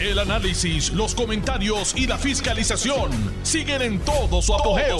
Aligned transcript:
El 0.00 0.16
análisis, 0.20 0.92
los 0.92 1.12
comentarios 1.12 1.92
y 1.96 2.06
la 2.06 2.16
fiscalización 2.18 3.10
siguen 3.42 3.82
en 3.82 3.98
todo 3.98 4.40
su 4.40 4.54
apogeo. 4.54 4.96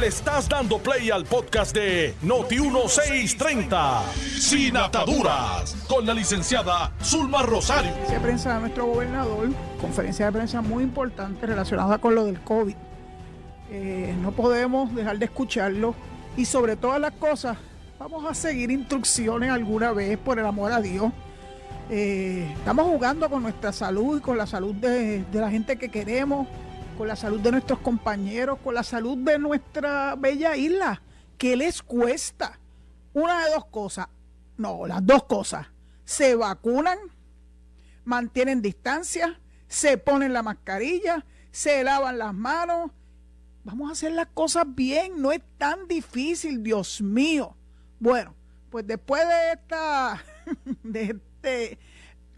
Le 0.00 0.08
estás 0.08 0.48
dando 0.48 0.78
play 0.78 1.12
al 1.12 1.24
podcast 1.24 1.72
de 1.72 2.12
Noti1630, 2.24 4.02
Sin 4.40 4.76
Ataduras, 4.76 5.76
con 5.86 6.04
la 6.04 6.12
licenciada 6.12 6.92
Zulma 7.04 7.42
Rosario. 7.42 7.92
Conferencia 7.92 8.18
de 8.18 8.20
prensa 8.20 8.54
de 8.54 8.60
nuestro 8.62 8.86
gobernador, 8.86 9.48
conferencia 9.80 10.26
de 10.26 10.32
prensa 10.32 10.60
muy 10.60 10.82
importante 10.82 11.46
relacionada 11.46 11.98
con 11.98 12.16
lo 12.16 12.24
del 12.24 12.40
COVID. 12.40 12.74
Eh, 13.70 14.12
no 14.20 14.32
podemos 14.32 14.92
dejar 14.92 15.20
de 15.20 15.26
escucharlo 15.26 15.94
y 16.36 16.46
sobre 16.46 16.74
todas 16.74 17.00
las 17.00 17.12
cosas, 17.12 17.58
vamos 18.00 18.28
a 18.28 18.34
seguir 18.34 18.72
instrucciones 18.72 19.52
alguna 19.52 19.92
vez, 19.92 20.18
por 20.18 20.40
el 20.40 20.46
amor 20.46 20.72
a 20.72 20.80
Dios. 20.80 21.12
Eh, 21.90 22.50
estamos 22.56 22.86
jugando 22.86 23.28
con 23.28 23.42
nuestra 23.42 23.70
salud 23.70 24.22
con 24.22 24.38
la 24.38 24.46
salud 24.46 24.74
de, 24.74 25.22
de 25.24 25.40
la 25.40 25.50
gente 25.50 25.76
que 25.76 25.90
queremos, 25.90 26.48
con 26.96 27.06
la 27.08 27.14
salud 27.14 27.40
de 27.40 27.52
nuestros 27.52 27.78
compañeros, 27.80 28.58
con 28.64 28.74
la 28.74 28.82
salud 28.82 29.18
de 29.18 29.38
nuestra 29.38 30.14
bella 30.16 30.56
isla. 30.56 31.02
¿Qué 31.36 31.56
les 31.56 31.82
cuesta? 31.82 32.58
Una 33.12 33.44
de 33.44 33.52
dos 33.52 33.66
cosas. 33.66 34.08
No, 34.56 34.86
las 34.86 35.04
dos 35.04 35.24
cosas. 35.24 35.66
Se 36.04 36.34
vacunan, 36.34 36.98
mantienen 38.04 38.62
distancia, 38.62 39.38
se 39.68 39.98
ponen 39.98 40.32
la 40.32 40.42
mascarilla, 40.42 41.26
se 41.50 41.84
lavan 41.84 42.18
las 42.18 42.32
manos. 42.32 42.92
Vamos 43.62 43.90
a 43.90 43.92
hacer 43.92 44.12
las 44.12 44.28
cosas 44.28 44.64
bien, 44.68 45.20
no 45.20 45.32
es 45.32 45.42
tan 45.58 45.86
difícil, 45.86 46.62
Dios 46.62 47.02
mío. 47.02 47.56
Bueno, 47.98 48.34
pues 48.70 48.86
después 48.86 49.22
de 49.26 49.52
esta 49.52 50.22
de 50.82 51.20
este 51.44 51.78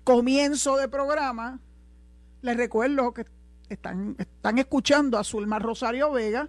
comienzo 0.02 0.76
de 0.76 0.88
programa, 0.88 1.60
les 2.42 2.56
recuerdo 2.56 3.14
que 3.14 3.24
están, 3.68 4.16
están 4.18 4.58
escuchando 4.58 5.16
a 5.16 5.24
Zulma 5.24 5.60
Rosario 5.60 6.10
Vega 6.10 6.48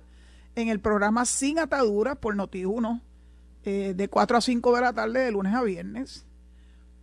en 0.56 0.70
el 0.70 0.80
programa 0.80 1.26
Sin 1.26 1.60
Atadura 1.60 2.16
por 2.16 2.36
Noti1 2.36 3.02
eh, 3.64 3.94
de 3.96 4.08
4 4.08 4.38
a 4.38 4.42
5 4.42 4.76
de 4.76 4.82
la 4.82 4.94
tarde 4.94 5.20
de 5.20 5.32
lunes 5.32 5.54
a 5.54 5.62
viernes. 5.62 6.26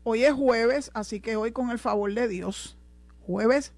Hoy 0.02 0.24
es 0.24 0.32
jueves, 0.32 0.90
así 0.92 1.20
que 1.20 1.36
hoy 1.36 1.52
con 1.52 1.70
el 1.70 1.78
favor 1.78 2.12
de 2.12 2.26
Dios, 2.26 2.76
jueves 3.26 3.72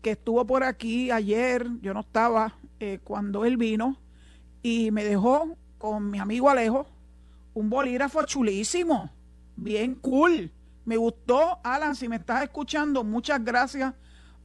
que 0.02 0.12
estuvo 0.12 0.44
por 0.46 0.64
aquí 0.64 1.10
ayer, 1.10 1.66
yo 1.80 1.94
no 1.94 2.00
estaba 2.00 2.56
eh, 2.80 2.98
cuando 3.04 3.44
él 3.44 3.56
vino, 3.56 3.96
y 4.62 4.90
me 4.90 5.04
dejó 5.04 5.56
con 5.78 6.10
mi 6.10 6.18
amigo 6.18 6.50
Alejo, 6.50 6.86
un 7.60 7.68
bolígrafo 7.68 8.24
chulísimo, 8.24 9.10
bien 9.54 9.94
cool. 9.96 10.50
Me 10.86 10.96
gustó, 10.96 11.60
Alan, 11.62 11.94
si 11.94 12.08
me 12.08 12.16
estás 12.16 12.42
escuchando, 12.42 13.04
muchas 13.04 13.44
gracias 13.44 13.94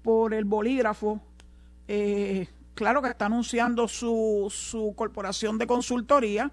por 0.03 0.33
el 0.33 0.43
bolígrafo. 0.43 1.21
Eh, 1.87 2.47
claro 2.73 3.01
que 3.01 3.09
está 3.09 3.27
anunciando 3.27 3.87
su, 3.87 4.51
su 4.51 4.93
corporación 4.95 5.57
de 5.57 5.65
consultoría, 5.65 6.51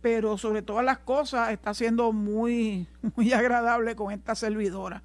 pero 0.00 0.38
sobre 0.38 0.62
todas 0.62 0.84
las 0.84 0.98
cosas 1.00 1.50
está 1.50 1.74
siendo 1.74 2.12
muy, 2.12 2.86
muy 3.16 3.32
agradable 3.32 3.96
con 3.96 4.12
esta 4.12 4.34
servidora. 4.34 5.02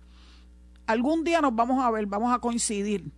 Algún 0.85 1.23
día 1.23 1.41
nos 1.41 1.55
vamos 1.55 1.83
a 1.83 1.89
ver, 1.89 2.05
vamos 2.05 2.33
a 2.33 2.39
coincidir. 2.39 3.11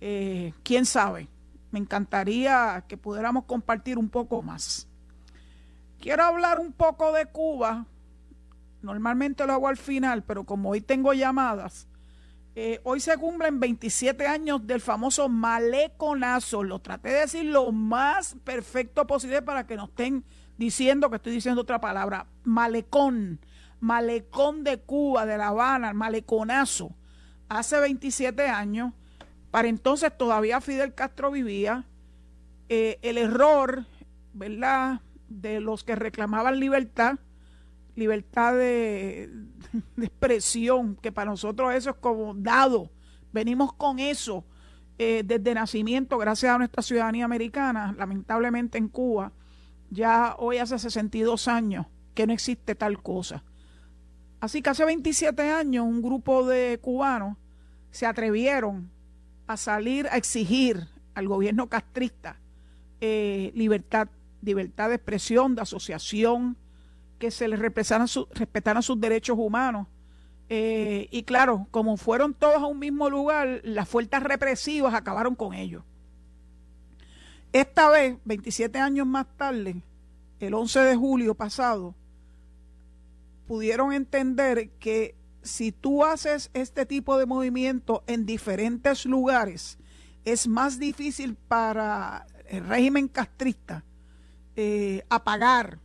Eh, 0.00 0.52
¿Quién 0.64 0.84
sabe? 0.84 1.28
Me 1.70 1.78
encantaría 1.78 2.84
que 2.88 2.96
pudiéramos 2.96 3.44
compartir 3.44 3.98
un 3.98 4.08
poco 4.08 4.42
más. 4.42 4.88
Quiero 6.00 6.22
hablar 6.22 6.60
un 6.60 6.72
poco 6.72 7.12
de 7.12 7.26
Cuba. 7.26 7.86
Normalmente 8.82 9.46
lo 9.46 9.52
hago 9.52 9.68
al 9.68 9.76
final, 9.76 10.22
pero 10.22 10.44
como 10.44 10.70
hoy 10.70 10.80
tengo 10.80 11.12
llamadas, 11.12 11.88
eh, 12.54 12.80
hoy 12.84 13.00
se 13.00 13.16
cumplen 13.18 13.60
27 13.60 14.26
años 14.26 14.66
del 14.66 14.80
famoso 14.80 15.28
maleconazo. 15.28 16.62
Lo 16.62 16.80
traté 16.80 17.10
de 17.10 17.20
decir 17.20 17.44
lo 17.46 17.72
más 17.72 18.36
perfecto 18.44 19.06
posible 19.06 19.42
para 19.42 19.66
que 19.66 19.76
no 19.76 19.84
estén 19.86 20.24
diciendo 20.56 21.10
que 21.10 21.16
estoy 21.16 21.32
diciendo 21.32 21.62
otra 21.62 21.80
palabra. 21.80 22.26
Malecón, 22.44 23.40
malecón 23.80 24.64
de 24.64 24.80
Cuba, 24.80 25.26
de 25.26 25.38
La 25.38 25.48
Habana, 25.48 25.92
maleconazo. 25.92 26.94
Hace 27.48 27.80
27 27.80 28.48
años, 28.48 28.92
para 29.50 29.68
entonces 29.68 30.16
todavía 30.16 30.60
Fidel 30.60 30.94
Castro 30.94 31.30
vivía. 31.30 31.84
Eh, 32.68 32.98
el 33.02 33.18
error, 33.18 33.86
¿verdad? 34.32 35.00
De 35.28 35.60
los 35.60 35.84
que 35.84 35.94
reclamaban 35.94 36.58
libertad, 36.58 37.18
libertad 37.94 38.54
de, 38.54 39.30
expresión, 40.00 40.96
que 40.96 41.12
para 41.12 41.30
nosotros 41.30 41.74
eso 41.74 41.90
es 41.90 41.96
como 41.96 42.34
dado. 42.34 42.90
Venimos 43.32 43.72
con 43.72 43.98
eso 43.98 44.44
eh, 44.98 45.22
desde 45.24 45.54
nacimiento, 45.54 46.18
gracias 46.18 46.54
a 46.54 46.58
nuestra 46.58 46.82
ciudadanía 46.82 47.24
americana, 47.24 47.94
lamentablemente 47.96 48.78
en 48.78 48.88
Cuba, 48.88 49.32
ya 49.90 50.34
hoy 50.38 50.58
hace 50.58 50.78
62 50.78 51.48
años 51.48 51.86
que 52.14 52.26
no 52.26 52.32
existe 52.32 52.74
tal 52.74 53.02
cosa. 53.02 53.44
Así 54.40 54.62
que 54.62 54.70
hace 54.70 54.84
27 54.84 55.50
años 55.50 55.84
un 55.84 56.02
grupo 56.02 56.46
de 56.46 56.78
cubanos 56.80 57.36
se 57.90 58.06
atrevieron 58.06 58.90
a 59.46 59.56
salir 59.56 60.06
a 60.08 60.16
exigir 60.16 60.88
al 61.14 61.26
gobierno 61.26 61.68
castrista 61.68 62.38
eh, 63.00 63.52
libertad 63.54 64.08
libertad 64.42 64.88
de 64.88 64.96
expresión, 64.96 65.54
de 65.54 65.62
asociación, 65.62 66.56
que 67.18 67.30
se 67.30 67.48
les 67.48 67.58
respetaran, 67.58 68.08
sus 68.82 69.00
derechos 69.00 69.36
humanos. 69.38 69.88
Eh, 70.48 71.08
y 71.10 71.24
claro, 71.24 71.66
como 71.70 71.96
fueron 71.96 72.32
todos 72.32 72.62
a 72.62 72.66
un 72.66 72.78
mismo 72.78 73.10
lugar, 73.10 73.60
las 73.64 73.88
fuerzas 73.88 74.22
represivas 74.22 74.94
acabaron 74.94 75.34
con 75.34 75.54
ellos. 75.54 75.82
Esta 77.52 77.90
vez, 77.90 78.16
27 78.24 78.78
años 78.78 79.06
más 79.06 79.26
tarde, 79.36 79.82
el 80.40 80.54
11 80.54 80.80
de 80.80 80.96
julio 80.96 81.34
pasado, 81.34 81.94
pudieron 83.46 83.92
entender 83.92 84.70
que 84.78 85.16
si 85.42 85.72
tú 85.72 86.04
haces 86.04 86.50
este 86.52 86.86
tipo 86.86 87.18
de 87.18 87.26
movimiento 87.26 88.04
en 88.06 88.26
diferentes 88.26 89.06
lugares, 89.06 89.78
es 90.24 90.46
más 90.46 90.78
difícil 90.78 91.34
para 91.34 92.26
el 92.48 92.66
régimen 92.66 93.08
castrista 93.08 93.84
eh, 94.60 95.04
apagar, 95.08 95.78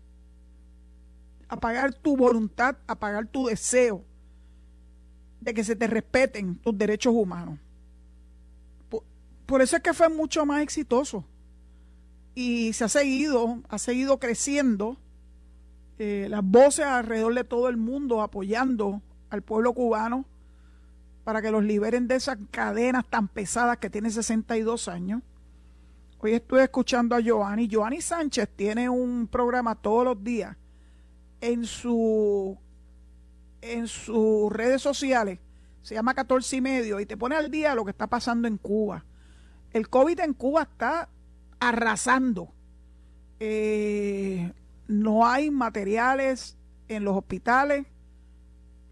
apagar 1.47 1.93
tu 1.93 2.17
voluntad, 2.17 2.75
apagar 2.87 3.27
tu 3.27 3.45
deseo 3.45 4.03
de 5.41 5.53
que 5.53 5.63
se 5.63 5.75
te 5.75 5.85
respeten 5.85 6.55
tus 6.55 6.75
derechos 6.75 7.13
humanos. 7.13 7.59
Por, 9.45 9.61
eso 9.61 9.75
es 9.75 9.83
que 9.83 9.93
fue 9.93 10.09
mucho 10.09 10.43
más 10.47 10.63
exitoso. 10.63 11.23
y 12.33 12.73
se 12.73 12.85
ha 12.85 12.89
seguido, 12.89 13.61
ha 13.69 13.77
seguido 13.77 14.17
creciendo 14.17 14.97
eh, 15.99 16.25
las 16.27 16.43
voces 16.43 16.85
alrededor 16.85 17.35
de 17.35 17.43
todo 17.43 17.69
el 17.69 17.77
mundo 17.77 18.23
apoyando 18.23 19.03
al 19.29 19.43
pueblo 19.43 19.73
cubano 19.73 20.25
para 21.23 21.43
que 21.43 21.51
los 21.51 21.63
liberen 21.63 22.07
de 22.07 22.15
esas 22.15 22.39
cadenas 22.49 23.05
tan 23.07 23.27
pesadas 23.27 23.77
que 23.77 23.91
tiene 23.91 24.09
62 24.09 24.87
años. 24.87 25.21
Hoy 26.25 26.35
estuve 26.35 26.63
escuchando 26.63 27.17
a 27.17 27.21
Joanny. 27.21 27.67
Joanny 27.69 27.99
Sánchez 27.99 28.47
tiene 28.55 28.87
un 28.87 29.27
programa 29.27 29.75
todos 29.75 30.05
los 30.05 30.23
días 30.23 30.55
en 31.41 31.65
su 31.65 32.57
en 33.59 33.89
sus 33.89 34.49
redes 34.49 34.81
sociales. 34.81 35.39
Se 35.81 35.95
llama 35.95 36.13
14 36.13 36.55
y 36.55 36.61
medio 36.61 37.01
y 37.01 37.05
te 37.05 37.17
pone 37.17 37.35
al 37.35 37.51
día 37.51 37.75
lo 37.75 37.83
que 37.83 37.91
está 37.91 38.07
pasando 38.07 38.47
en 38.47 38.57
Cuba. 38.57 39.03
El 39.73 39.89
COVID 39.89 40.17
en 40.21 40.33
Cuba 40.33 40.61
está 40.61 41.09
arrasando. 41.59 42.53
Eh, 43.41 44.49
no 44.87 45.27
hay 45.27 45.51
materiales 45.51 46.57
en 46.87 47.03
los 47.03 47.17
hospitales. 47.17 47.85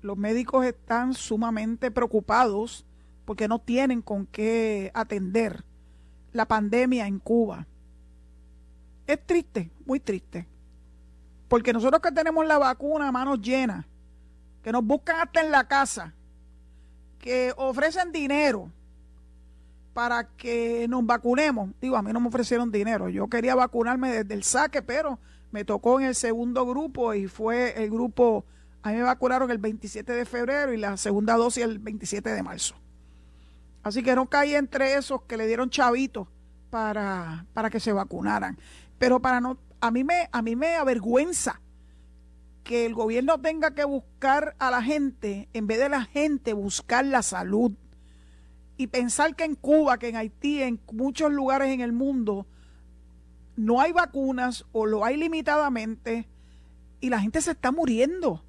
Los 0.02 0.18
médicos 0.18 0.66
están 0.66 1.14
sumamente 1.14 1.92
preocupados 1.92 2.86
porque 3.24 3.48
no 3.48 3.60
tienen 3.60 4.02
con 4.02 4.26
qué 4.26 4.92
atender 4.94 5.64
la 6.34 6.46
pandemia 6.46 7.08
en 7.08 7.20
Cuba. 7.20 7.68
Es 9.08 9.26
triste, 9.26 9.72
muy 9.86 10.00
triste. 10.00 10.48
Porque 11.48 11.74
nosotros 11.74 12.02
que 12.02 12.12
tenemos 12.12 12.46
la 12.46 12.58
vacuna 12.58 13.08
a 13.08 13.12
manos 13.12 13.42
llenas, 13.42 13.86
que 14.64 14.72
nos 14.72 14.86
buscan 14.86 15.20
hasta 15.20 15.42
en 15.42 15.52
la 15.52 15.68
casa, 15.68 16.14
que 17.20 17.54
ofrecen 17.58 18.12
dinero 18.12 18.72
para 19.94 20.24
que 20.24 20.88
nos 20.88 21.06
vacunemos. 21.06 21.72
Digo, 21.82 21.98
a 21.98 22.02
mí 22.02 22.14
no 22.14 22.20
me 22.20 22.30
ofrecieron 22.30 22.72
dinero. 22.72 23.10
Yo 23.10 23.28
quería 23.28 23.56
vacunarme 23.56 24.12
desde 24.12 24.34
el 24.34 24.44
saque, 24.44 24.82
pero 24.82 25.20
me 25.52 25.66
tocó 25.66 26.00
en 26.00 26.08
el 26.08 26.16
segundo 26.16 26.66
grupo 26.66 27.14
y 27.14 27.28
fue 27.28 27.84
el 27.84 27.90
grupo, 27.90 28.46
a 28.82 28.92
mí 28.92 28.98
me 28.98 29.04
vacunaron 29.04 29.52
el 29.52 29.58
27 29.58 30.14
de 30.14 30.26
febrero 30.26 30.74
y 30.74 30.78
la 30.78 30.96
segunda 30.98 31.36
dosis 31.36 31.64
el 31.64 31.80
27 31.80 32.30
de 32.30 32.44
marzo. 32.44 32.76
Así 33.84 34.04
que 34.04 34.16
no 34.16 34.30
caí 34.30 34.56
entre 34.56 34.96
esos 34.96 35.24
que 35.24 35.38
le 35.38 35.48
dieron 35.48 35.70
chavitos 35.70 36.28
para, 36.70 37.46
para 37.54 37.70
que 37.70 37.80
se 37.80 37.94
vacunaran. 37.94 38.58
Pero 38.98 39.22
para 39.22 39.42
no, 39.42 39.58
a 39.80 39.92
mí 39.92 40.04
me, 40.04 40.30
a 40.32 40.42
mí 40.42 40.56
me 40.56 40.76
avergüenza 40.76 41.62
que 42.64 42.86
el 42.86 42.94
gobierno 42.94 43.40
tenga 43.40 43.72
que 43.72 43.84
buscar 43.84 44.56
a 44.60 44.70
la 44.70 44.84
gente, 44.84 45.50
en 45.54 45.68
vez 45.68 45.80
de 45.80 45.90
la 45.90 46.04
gente 46.04 46.54
buscar 46.54 47.06
la 47.06 47.24
salud 47.24 47.72
y 48.78 48.88
pensar 48.88 49.36
que 49.36 49.44
en 49.44 49.56
Cuba, 49.56 49.98
que 49.98 50.10
en 50.10 50.16
Haití, 50.16 50.62
en 50.62 50.80
muchos 50.92 51.32
lugares 51.32 51.70
en 51.70 51.82
el 51.82 51.92
mundo, 51.92 52.48
no 53.56 53.82
hay 53.82 53.92
vacunas 53.92 54.66
o 54.72 54.86
lo 54.86 55.04
hay 55.06 55.18
limitadamente 55.18 56.28
y 57.00 57.10
la 57.10 57.20
gente 57.20 57.42
se 57.42 57.52
está 57.52 57.72
muriendo. 57.72 58.44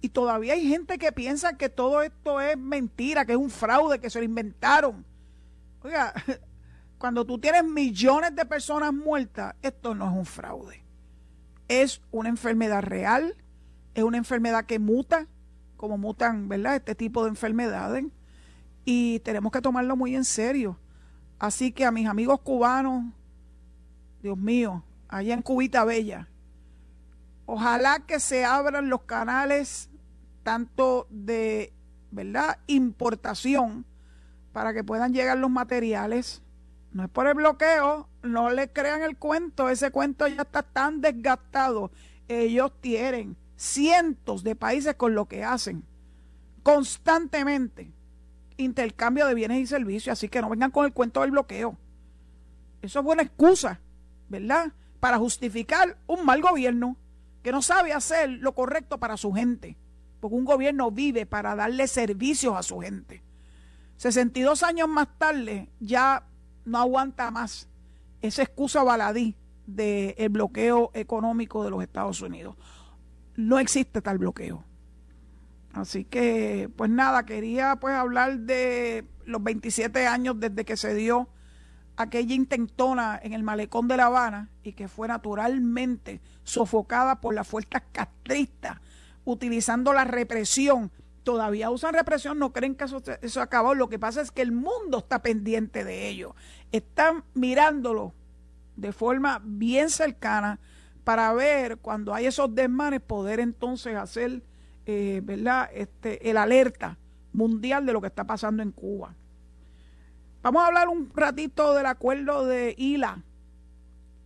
Y 0.00 0.10
todavía 0.10 0.54
hay 0.54 0.68
gente 0.68 0.98
que 0.98 1.12
piensa 1.12 1.56
que 1.56 1.68
todo 1.68 2.02
esto 2.02 2.40
es 2.40 2.58
mentira, 2.58 3.24
que 3.24 3.32
es 3.32 3.38
un 3.38 3.50
fraude, 3.50 3.98
que 3.98 4.10
se 4.10 4.18
lo 4.18 4.24
inventaron. 4.24 5.04
Oiga, 5.82 6.12
cuando 6.98 7.24
tú 7.24 7.38
tienes 7.38 7.64
millones 7.64 8.34
de 8.36 8.44
personas 8.44 8.92
muertas, 8.92 9.54
esto 9.62 9.94
no 9.94 10.06
es 10.10 10.16
un 10.16 10.26
fraude. 10.26 10.84
Es 11.68 12.02
una 12.10 12.28
enfermedad 12.28 12.82
real, 12.82 13.36
es 13.94 14.04
una 14.04 14.18
enfermedad 14.18 14.66
que 14.66 14.78
muta, 14.78 15.26
como 15.76 15.98
mutan, 15.98 16.48
¿verdad? 16.48 16.76
Este 16.76 16.94
tipo 16.94 17.24
de 17.24 17.30
enfermedades 17.30 18.04
y 18.86 19.18
tenemos 19.20 19.52
que 19.52 19.60
tomarlo 19.60 19.96
muy 19.96 20.14
en 20.14 20.24
serio. 20.24 20.78
Así 21.38 21.72
que 21.72 21.84
a 21.84 21.90
mis 21.90 22.06
amigos 22.06 22.40
cubanos, 22.40 23.04
Dios 24.22 24.38
mío, 24.38 24.84
allá 25.08 25.34
en 25.34 25.42
Cubita 25.42 25.84
Bella, 25.84 26.28
ojalá 27.46 28.00
que 28.00 28.20
se 28.20 28.44
abran 28.44 28.90
los 28.90 29.02
canales 29.02 29.88
tanto 30.42 31.06
de, 31.10 31.72
¿verdad?, 32.10 32.58
importación 32.66 33.86
para 34.52 34.72
que 34.72 34.84
puedan 34.84 35.12
llegar 35.12 35.38
los 35.38 35.50
materiales. 35.50 36.42
No 36.92 37.04
es 37.04 37.10
por 37.10 37.26
el 37.26 37.34
bloqueo, 37.34 38.08
no 38.22 38.50
le 38.50 38.72
crean 38.72 39.02
el 39.02 39.16
cuento, 39.16 39.68
ese 39.68 39.90
cuento 39.90 40.26
ya 40.26 40.42
está 40.42 40.62
tan 40.62 41.00
desgastado. 41.00 41.90
Ellos 42.28 42.72
tienen 42.80 43.36
cientos 43.56 44.42
de 44.44 44.54
países 44.54 44.94
con 44.94 45.14
lo 45.14 45.26
que 45.26 45.44
hacen 45.44 45.84
constantemente 46.62 47.92
intercambio 48.56 49.26
de 49.26 49.34
bienes 49.34 49.60
y 49.60 49.66
servicios, 49.66 50.12
así 50.12 50.28
que 50.28 50.40
no 50.40 50.48
vengan 50.48 50.70
con 50.70 50.84
el 50.84 50.92
cuento 50.92 51.20
del 51.20 51.30
bloqueo. 51.30 51.76
Eso 52.82 52.98
es 52.98 53.04
buena 53.04 53.22
excusa, 53.22 53.80
¿verdad? 54.28 54.72
Para 54.98 55.18
justificar 55.18 55.96
un 56.06 56.24
mal 56.24 56.40
gobierno 56.40 56.96
que 57.46 57.52
no 57.52 57.62
sabe 57.62 57.92
hacer 57.92 58.28
lo 58.28 58.56
correcto 58.56 58.98
para 58.98 59.16
su 59.16 59.32
gente, 59.32 59.78
porque 60.18 60.34
un 60.34 60.44
gobierno 60.44 60.90
vive 60.90 61.26
para 61.26 61.54
darle 61.54 61.86
servicios 61.86 62.56
a 62.56 62.64
su 62.64 62.80
gente. 62.80 63.22
62 63.98 64.64
años 64.64 64.88
más 64.88 65.16
tarde 65.16 65.70
ya 65.78 66.26
no 66.64 66.78
aguanta 66.78 67.30
más 67.30 67.68
esa 68.20 68.42
excusa 68.42 68.82
baladí 68.82 69.36
del 69.64 70.28
bloqueo 70.28 70.90
económico 70.92 71.62
de 71.62 71.70
los 71.70 71.84
Estados 71.84 72.20
Unidos. 72.20 72.56
No 73.36 73.60
existe 73.60 74.02
tal 74.02 74.18
bloqueo. 74.18 74.64
Así 75.72 76.04
que, 76.04 76.68
pues 76.74 76.90
nada, 76.90 77.26
quería 77.26 77.76
pues 77.76 77.94
hablar 77.94 78.40
de 78.40 79.06
los 79.24 79.40
27 79.40 80.08
años 80.08 80.40
desde 80.40 80.64
que 80.64 80.76
se 80.76 80.96
dio 80.96 81.28
aquella 81.96 82.34
intentona 82.34 83.18
en 83.22 83.32
el 83.32 83.42
malecón 83.42 83.88
de 83.88 83.96
La 83.96 84.06
Habana 84.06 84.50
y 84.62 84.72
que 84.72 84.88
fue 84.88 85.08
naturalmente 85.08 86.20
sofocada 86.44 87.20
por 87.20 87.34
las 87.34 87.46
fuerzas 87.46 87.82
castristas, 87.92 88.78
utilizando 89.24 89.92
la 89.92 90.04
represión. 90.04 90.90
Todavía 91.22 91.70
usan 91.70 91.94
represión, 91.94 92.38
no 92.38 92.52
creen 92.52 92.74
que 92.74 92.84
eso, 92.84 93.02
eso 93.20 93.40
acabó. 93.40 93.74
Lo 93.74 93.88
que 93.88 93.98
pasa 93.98 94.20
es 94.20 94.30
que 94.30 94.42
el 94.42 94.52
mundo 94.52 94.98
está 94.98 95.22
pendiente 95.22 95.84
de 95.84 96.08
ello. 96.08 96.36
Están 96.70 97.24
mirándolo 97.34 98.14
de 98.76 98.92
forma 98.92 99.40
bien 99.42 99.90
cercana 99.90 100.60
para 101.02 101.32
ver 101.32 101.78
cuando 101.78 102.14
hay 102.14 102.26
esos 102.26 102.54
desmanes, 102.54 103.00
poder 103.00 103.40
entonces 103.40 103.96
hacer 103.96 104.42
eh, 104.86 105.20
¿verdad? 105.24 105.68
Este, 105.74 106.30
el 106.30 106.36
alerta 106.36 106.96
mundial 107.32 107.84
de 107.84 107.92
lo 107.92 108.00
que 108.00 108.06
está 108.06 108.24
pasando 108.24 108.62
en 108.62 108.70
Cuba. 108.70 109.16
Vamos 110.46 110.62
a 110.62 110.66
hablar 110.68 110.88
un 110.88 111.10
ratito 111.12 111.74
del 111.74 111.86
acuerdo 111.86 112.46
de 112.46 112.72
ILA 112.78 113.20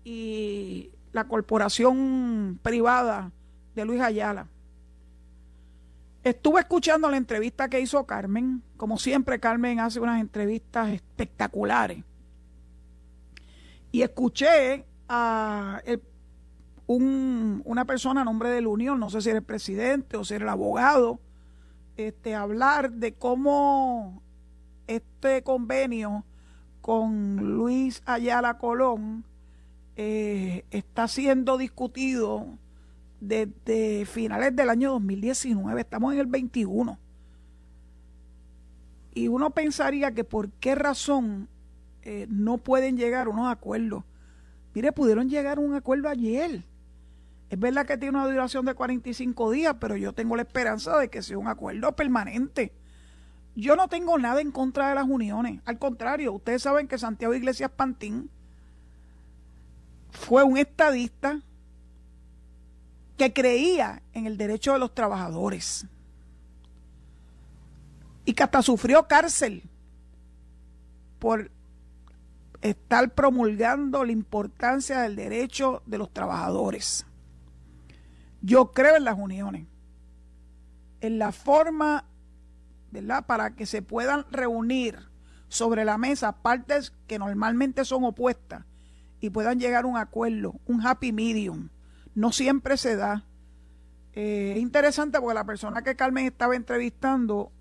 y 0.05 0.91
la 1.13 1.27
corporación 1.27 2.61
privada 2.63 3.33
de 3.75 3.87
Luis 3.87 4.03
Ayala. 4.03 4.47
Estuve 6.23 6.61
escuchando 6.61 7.11
la 7.11 7.17
entrevista 7.17 7.71
que 7.71 7.81
hizo 7.81 8.05
Carmen. 8.05 8.63
Como 8.77 8.99
siempre, 8.99 9.41
Carmen 9.41 9.81
hace 9.81 9.99
unas 9.99 10.21
entrevistas 10.21 10.91
espectaculares. 10.91 12.05
Y 13.91 14.03
escuché 14.03 14.85
a 15.09 15.81
el 15.87 16.03
una 16.87 17.87
persona 17.87 18.21
a 18.21 18.25
nombre 18.25 18.51
de 18.51 18.61
la 18.61 18.69
Unión, 18.69 19.01
no 19.01 19.09
sé 19.09 19.23
si 19.23 19.31
era 19.31 19.39
el 19.39 19.45
presidente 19.47 20.19
o 20.19 20.25
si 20.25 20.35
era 20.35 20.45
el 20.45 20.51
abogado, 20.51 21.19
este, 21.97 22.35
hablar 22.35 22.93
de 22.93 23.15
cómo 23.15 24.23
este 24.97 25.43
convenio 25.43 26.25
con 26.81 27.37
Luis 27.37 28.03
Ayala 28.07 28.59
Colón 28.59 29.25
eh, 29.97 30.65
está 30.71 31.09
siendo 31.09 31.59
discutido 31.59 32.47
desde 33.21 34.07
finales 34.07 34.55
del 34.57 34.71
año 34.71 34.93
2019, 34.93 35.81
estamos 35.81 36.15
en 36.15 36.21
el 36.21 36.27
21. 36.27 36.99
Y 39.15 39.29
uno 39.29 39.51
pensaría 39.51 40.13
que 40.13 40.25
por 40.25 40.51
qué 40.53 40.75
razón 40.75 41.49
eh, 42.03 42.27
no 42.29 42.59
pueden 42.59 42.97
llegar 42.97 43.29
unos 43.29 43.51
acuerdos. 43.51 44.05
Mire, 44.75 44.93
pudieron 44.93 45.29
llegar 45.29 45.59
a 45.59 45.61
un 45.61 45.75
acuerdo 45.75 46.09
ayer 46.09 46.65
es 47.51 47.59
verdad 47.59 47.85
que 47.85 47.99
tiene 47.99 48.17
una 48.17 48.29
duración 48.29 48.65
de 48.65 48.75
45 48.75 49.51
días, 49.51 49.77
pero 49.81 49.97
yo 49.97 50.13
tengo 50.13 50.37
la 50.37 50.43
esperanza 50.43 50.97
de 50.99 51.09
que 51.09 51.21
sea 51.21 51.37
un 51.37 51.49
acuerdo 51.49 51.95
permanente. 51.97 52.73
Yo 53.61 53.77
no 53.77 53.89
tengo 53.89 54.19
nada 54.19 54.41
en 54.41 54.53
contra 54.53 54.89
de 54.89 54.95
las 54.95 55.07
uniones. 55.07 55.61
Al 55.67 55.79
contrario, 55.79 56.33
ustedes 56.33 56.63
saben 56.63 56.89
que 56.89 56.97
Santiago 56.97 57.35
Iglesias 57.35 57.71
Pantín 57.71 58.31
fue 60.11 60.43
un 60.43 60.57
estadista 60.57 61.43
que 63.19 63.35
creía 63.35 64.03
en 64.15 64.27
el 64.27 64.39
derecho 64.39 64.73
de 64.73 64.79
los 64.79 64.95
trabajadores 64.95 65.87
y 68.25 68.33
que 68.33 68.43
hasta 68.43 68.63
sufrió 68.63 69.07
cárcel 69.07 69.63
por 71.19 71.51
estar 72.63 73.15
promulgando 73.15 74.07
la 74.07 74.13
importancia 74.13 75.01
del 75.01 75.17
derecho 75.17 75.83
de 75.85 75.99
los 75.99 76.11
trabajadores. 76.11 77.05
Yo 78.41 78.73
creo 78.73 78.97
en 78.97 79.05
las 79.05 79.19
uniones, 79.19 79.67
en 81.03 81.19
la 81.19 81.31
forma, 81.31 82.07
¿verdad?, 82.91 83.27
para 83.27 83.55
que 83.55 83.67
se 83.67 83.83
puedan 83.83 84.25
reunir 84.31 85.11
sobre 85.49 85.85
la 85.85 85.99
mesa 85.99 86.43
partes 86.43 86.93
que 87.07 87.19
normalmente 87.19 87.85
son 87.85 88.05
opuestas 88.05 88.65
y 89.21 89.31
puedan 89.31 89.59
llegar 89.59 89.85
a 89.85 89.87
un 89.89 89.97
acuerdo, 89.97 90.55
un 90.67 90.87
happy 90.87 91.13
medium. 91.13 91.69
No 92.15 92.33
siempre 92.33 92.77
se 92.77 92.97
da. 92.97 93.27
Eh, 94.13 94.55
es 94.57 94.63
interesante 94.63 95.21
porque 95.21 95.35
la 95.35 95.45
persona 95.45 95.83
que 95.83 95.97
Carmen 95.97 96.27
estaba 96.27 96.57
entrevistando, 96.57 97.53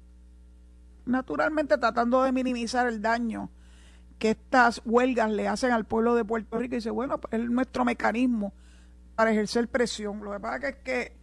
naturalmente 1.06 1.78
tratando 1.78 2.24
de 2.24 2.32
minimizar 2.32 2.88
el 2.88 3.02
daño 3.02 3.52
que 4.18 4.32
estas 4.32 4.82
huelgas 4.86 5.32
le 5.32 5.48
hacen 5.48 5.72
al 5.72 5.86
pueblo 5.86 6.14
de 6.14 6.26
Puerto 6.26 6.58
Rico, 6.58 6.76
y 6.76 6.78
dice, 6.78 6.90
bueno, 6.92 7.20
pues, 7.20 7.42
es 7.42 7.50
nuestro 7.50 7.86
mecanismo 7.86 8.54
para 9.16 9.32
ejercer 9.32 9.68
presión. 9.70 10.24
Lo 10.24 10.32
que 10.32 10.40
pasa 10.40 10.70
es 10.70 10.76
que 10.78 11.19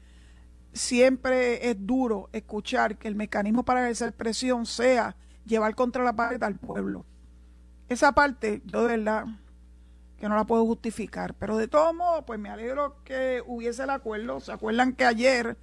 siempre 0.76 1.70
es 1.70 1.76
duro 1.86 2.28
escuchar 2.32 2.98
que 2.98 3.08
el 3.08 3.14
mecanismo 3.14 3.64
para 3.64 3.82
ejercer 3.82 4.12
presión 4.12 4.66
sea 4.66 5.16
llevar 5.44 5.74
contra 5.74 6.04
la 6.04 6.14
pared 6.14 6.42
al 6.42 6.56
pueblo. 6.56 7.04
Esa 7.88 8.12
parte, 8.12 8.62
yo 8.64 8.82
de 8.82 8.96
verdad 8.96 9.26
que 10.18 10.28
no 10.28 10.36
la 10.36 10.44
puedo 10.44 10.64
justificar. 10.64 11.34
Pero 11.34 11.56
de 11.56 11.68
todos 11.68 11.94
modos, 11.94 12.24
pues 12.26 12.38
me 12.38 12.48
alegro 12.48 13.02
que 13.04 13.42
hubiese 13.46 13.84
el 13.84 13.90
acuerdo. 13.90 14.40
¿Se 14.40 14.52
acuerdan 14.52 14.94
que 14.94 15.04
ayer 15.04 15.56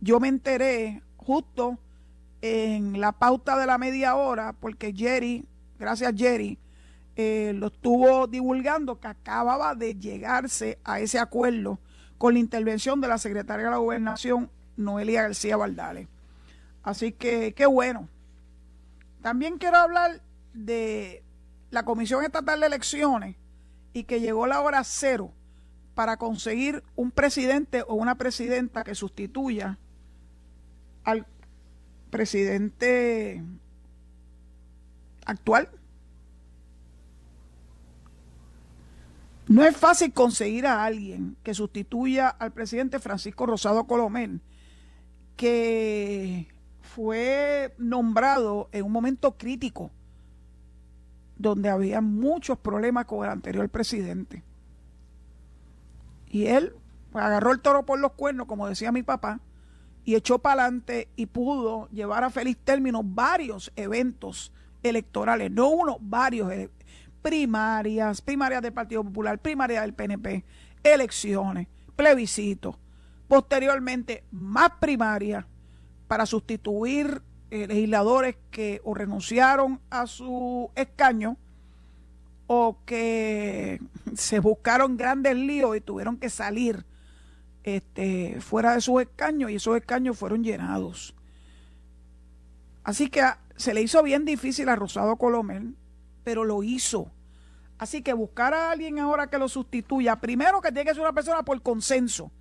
yo 0.00 0.20
me 0.20 0.28
enteré 0.28 1.02
justo 1.16 1.78
en 2.40 3.00
la 3.00 3.12
pauta 3.12 3.58
de 3.58 3.66
la 3.66 3.78
media 3.78 4.14
hora, 4.14 4.52
porque 4.52 4.92
Jerry, 4.94 5.44
gracias 5.78 6.14
Jerry, 6.16 6.58
eh, 7.16 7.52
lo 7.54 7.66
estuvo 7.66 8.26
divulgando 8.28 9.00
que 9.00 9.08
acababa 9.08 9.74
de 9.74 9.96
llegarse 9.96 10.78
a 10.84 11.00
ese 11.00 11.18
acuerdo 11.18 11.80
con 12.16 12.34
la 12.34 12.40
intervención 12.40 13.00
de 13.00 13.08
la 13.08 13.18
secretaria 13.18 13.66
de 13.66 13.70
la 13.72 13.78
gobernación, 13.78 14.50
Noelia 14.78 15.22
García 15.22 15.56
Valdales. 15.56 16.08
Así 16.82 17.12
que 17.12 17.52
qué 17.52 17.66
bueno. 17.66 18.08
También 19.20 19.58
quiero 19.58 19.76
hablar 19.76 20.22
de 20.54 21.22
la 21.70 21.84
Comisión 21.84 22.24
Estatal 22.24 22.60
de 22.60 22.66
Elecciones 22.66 23.36
y 23.92 24.04
que 24.04 24.20
llegó 24.20 24.46
la 24.46 24.60
hora 24.60 24.82
cero 24.84 25.32
para 25.94 26.16
conseguir 26.16 26.82
un 26.94 27.10
presidente 27.10 27.82
o 27.82 27.94
una 27.94 28.14
presidenta 28.14 28.84
que 28.84 28.94
sustituya 28.94 29.78
al 31.04 31.26
presidente 32.10 33.42
actual. 35.26 35.68
No 39.48 39.64
es 39.64 39.76
fácil 39.76 40.12
conseguir 40.12 40.66
a 40.66 40.84
alguien 40.84 41.36
que 41.42 41.54
sustituya 41.54 42.28
al 42.28 42.52
presidente 42.52 42.98
Francisco 42.98 43.46
Rosado 43.46 43.84
Colomel, 43.84 44.40
que 45.38 46.48
fue 46.80 47.72
nombrado 47.78 48.68
en 48.72 48.84
un 48.84 48.90
momento 48.90 49.38
crítico 49.38 49.92
donde 51.36 51.70
había 51.70 52.00
muchos 52.00 52.58
problemas 52.58 53.04
con 53.04 53.24
el 53.24 53.30
anterior 53.30 53.68
presidente. 53.68 54.42
Y 56.26 56.46
él 56.46 56.74
agarró 57.14 57.52
el 57.52 57.60
toro 57.60 57.86
por 57.86 58.00
los 58.00 58.14
cuernos, 58.14 58.48
como 58.48 58.66
decía 58.66 58.90
mi 58.90 59.04
papá, 59.04 59.40
y 60.04 60.16
echó 60.16 60.40
para 60.40 60.64
adelante 60.64 61.08
y 61.14 61.26
pudo 61.26 61.88
llevar 61.90 62.24
a 62.24 62.30
feliz 62.30 62.58
término 62.64 63.02
varios 63.04 63.72
eventos 63.76 64.52
electorales, 64.82 65.52
no 65.52 65.68
uno, 65.68 65.98
varios 66.00 66.50
e, 66.50 66.68
primarias, 67.22 68.20
primarias 68.22 68.60
del 68.60 68.72
Partido 68.72 69.04
Popular, 69.04 69.38
primarias 69.38 69.82
del 69.82 69.94
PNP, 69.94 70.44
elecciones, 70.82 71.68
plebiscitos, 71.94 72.76
posteriormente 73.28 74.24
más 74.30 74.70
primarias 74.80 75.44
para 76.08 76.26
sustituir 76.26 77.22
eh, 77.50 77.66
legisladores 77.66 78.36
que 78.50 78.80
o 78.84 78.94
renunciaron 78.94 79.80
a 79.90 80.06
su 80.06 80.70
escaño 80.74 81.36
o 82.46 82.78
que 82.84 83.80
se 84.14 84.40
buscaron 84.40 84.96
grandes 84.96 85.36
líos 85.36 85.76
y 85.76 85.80
tuvieron 85.80 86.16
que 86.16 86.30
salir 86.30 86.84
este, 87.62 88.40
fuera 88.40 88.74
de 88.74 88.80
sus 88.80 89.02
escaños 89.02 89.50
y 89.50 89.56
esos 89.56 89.76
escaños 89.76 90.18
fueron 90.18 90.42
llenados. 90.42 91.14
Así 92.82 93.10
que 93.10 93.22
se 93.56 93.74
le 93.74 93.82
hizo 93.82 94.02
bien 94.02 94.24
difícil 94.24 94.68
a 94.70 94.76
Rosado 94.76 95.16
Colomel, 95.16 95.76
pero 96.24 96.44
lo 96.44 96.62
hizo. 96.62 97.10
Así 97.76 98.02
que 98.02 98.12
buscar 98.12 98.54
a 98.54 98.70
alguien 98.70 98.98
ahora 98.98 99.28
que 99.28 99.38
lo 99.38 99.48
sustituya, 99.48 100.16
primero 100.16 100.60
que 100.60 100.72
tiene 100.72 100.86
que 100.86 100.94
ser 100.94 101.02
una 101.02 101.12
persona 101.12 101.42
por 101.44 101.60
consenso. 101.62 102.32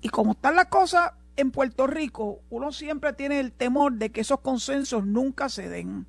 Y 0.00 0.08
como 0.08 0.32
están 0.32 0.56
las 0.56 0.66
cosas, 0.66 1.12
en 1.36 1.50
Puerto 1.50 1.86
Rico 1.86 2.40
uno 2.50 2.72
siempre 2.72 3.12
tiene 3.12 3.40
el 3.40 3.52
temor 3.52 3.94
de 3.94 4.10
que 4.10 4.20
esos 4.20 4.40
consensos 4.40 5.06
nunca 5.06 5.48
se 5.48 5.68
den. 5.68 6.06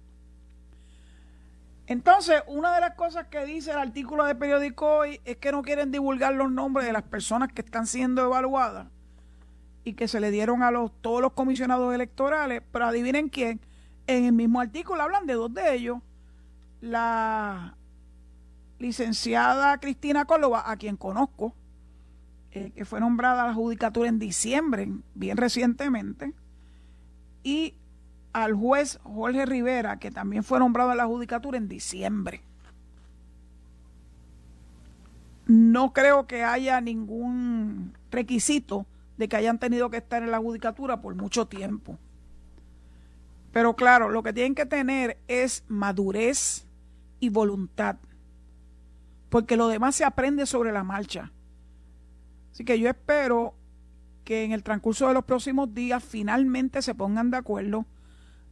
Entonces, 1.88 2.42
una 2.48 2.74
de 2.74 2.82
las 2.82 2.96
cosas 2.96 3.28
que 3.28 3.46
dice 3.46 3.72
el 3.72 3.78
artículo 3.78 4.24
de 4.24 4.36
periódico 4.36 4.88
hoy 4.88 5.20
es 5.26 5.38
que 5.38 5.52
no 5.52 5.62
quieren 5.62 5.92
divulgar 5.92 6.34
los 6.34 6.50
nombres 6.52 6.86
de 6.86 6.94
las 6.94 7.04
personas 7.04 7.52
que 7.52 7.62
están 7.62 7.86
siendo 7.86 8.24
evaluadas 8.24 8.88
y 9.84 9.94
que 9.94 10.08
se 10.08 10.20
le 10.20 10.32
dieron 10.32 10.64
a 10.64 10.72
los, 10.72 10.92
todos 11.02 11.22
los 11.22 11.34
comisionados 11.34 11.94
electorales, 11.94 12.62
pero 12.72 12.86
adivinen 12.86 13.30
quién, 13.30 13.60
en 14.08 14.26
el 14.26 14.32
mismo 14.32 14.62
artículo 14.62 15.02
hablan 15.02 15.26
de 15.26 15.34
dos 15.34 15.54
de 15.54 15.74
ellos, 15.74 15.98
la 16.80 17.76
licenciada 18.80 19.78
Cristina 19.80 20.26
Córdoba, 20.26 20.64
a 20.66 20.78
quien 20.78 20.98
conozco, 20.98 21.56
eh, 22.54 22.72
que 22.76 22.86
fue 22.86 23.00
nombrada 23.00 23.44
a 23.44 23.48
la 23.48 23.54
judicatura 23.54 24.10
en 24.10 24.20
diciembre, 24.20 24.92
bien 25.16 25.38
recientemente, 25.38 26.34
y 27.44 27.76
al 28.34 28.54
juez 28.54 29.00
Jorge 29.04 29.46
Rivera, 29.46 30.00
que 30.00 30.12
también 30.12 30.44
fue 30.44 30.60
nombrado 30.60 30.92
a 30.92 30.96
la 30.96 31.06
judicatura 31.06 31.58
en 31.58 31.68
diciembre. 31.68 32.42
No 35.48 35.94
creo 35.94 36.28
que 36.28 36.44
haya 36.44 36.82
ningún 36.82 37.94
requisito 38.10 38.86
de 39.18 39.28
que 39.28 39.36
hayan 39.38 39.60
tenido 39.60 39.90
que 39.90 39.98
estar 39.98 40.24
en 40.24 40.32
la 40.32 40.40
judicatura 40.40 41.02
por 41.02 41.16
mucho 41.16 41.48
tiempo. 41.48 41.98
Pero 43.52 43.76
claro, 43.76 44.10
lo 44.10 44.24
que 44.24 44.34
tienen 44.34 44.56
que 44.56 44.66
tener 44.66 45.18
es 45.28 45.64
madurez 45.68 46.66
y 47.20 47.30
voluntad, 47.30 47.98
porque 49.30 49.58
lo 49.58 49.68
demás 49.68 49.96
se 49.96 50.06
aprende 50.06 50.46
sobre 50.46 50.72
la 50.72 50.84
marcha. 50.84 51.32
Así 52.52 52.66
que 52.66 52.80
yo 52.80 52.90
espero 52.90 53.56
que 54.24 54.44
en 54.44 54.52
el 54.52 54.64
transcurso 54.64 55.08
de 55.08 55.14
los 55.14 55.26
próximos 55.26 55.74
días 55.74 56.04
finalmente 56.04 56.82
se 56.82 56.96
pongan 56.96 57.32
de 57.32 57.38
acuerdo 57.38 57.86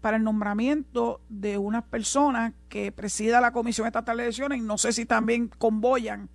para 0.01 0.17
el 0.17 0.23
nombramiento 0.23 1.21
de 1.29 1.57
unas 1.57 1.83
personas 1.83 2.53
que 2.69 2.91
presida 2.91 3.41
la 3.41 3.51
Comisión 3.51 3.85
Estatal 3.85 4.17
de 4.17 4.23
Elecciones 4.23 4.59
y 4.59 4.61
no 4.61 4.77
sé 4.77 4.93
si 4.93 5.05
también 5.05 5.49
convoyan 5.49 6.29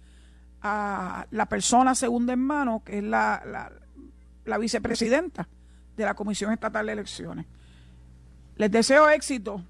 a 0.61 1.27
la 1.31 1.47
persona 1.47 1.95
segunda 1.95 2.33
en 2.33 2.41
mano, 2.41 2.83
que 2.85 2.99
es 2.99 3.05
la, 3.05 3.71
la 4.45 4.59
vicepresidenta 4.59 5.49
de 5.97 6.05
la 6.05 6.15
Comisión 6.15 6.53
Estatal 6.53 6.87
de 6.87 6.93
Elecciones. 6.93 7.47
Les 8.57 8.71
deseo 8.71 9.09
éxito. 9.09 9.63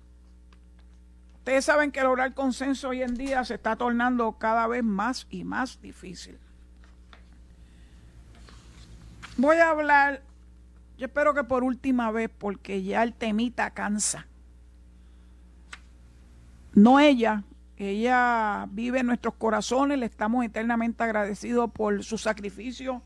Ustedes 1.38 1.64
saben 1.64 1.92
que 1.92 2.02
lograr 2.02 2.34
consenso 2.34 2.88
hoy 2.90 3.02
en 3.02 3.14
día 3.14 3.44
se 3.44 3.54
está 3.54 3.76
tornando 3.76 4.32
cada 4.38 4.66
vez 4.66 4.82
más 4.82 5.26
y 5.30 5.44
más 5.44 5.80
difícil. 5.80 6.38
Voy 9.36 9.56
a 9.56 9.70
hablar, 9.70 10.22
yo 10.96 11.06
espero 11.06 11.34
que 11.34 11.42
por 11.42 11.64
última 11.64 12.12
vez, 12.12 12.30
porque 12.38 12.84
ya 12.84 13.02
el 13.02 13.14
temita 13.14 13.70
cansa. 13.70 14.28
No 16.72 17.00
ella, 17.00 17.42
ella 17.76 18.66
vive 18.70 19.00
en 19.00 19.06
nuestros 19.06 19.34
corazones, 19.34 19.98
le 19.98 20.06
estamos 20.06 20.44
eternamente 20.44 21.02
agradecidos 21.02 21.70
por 21.72 22.04
su 22.04 22.16
sacrificio, 22.16 23.02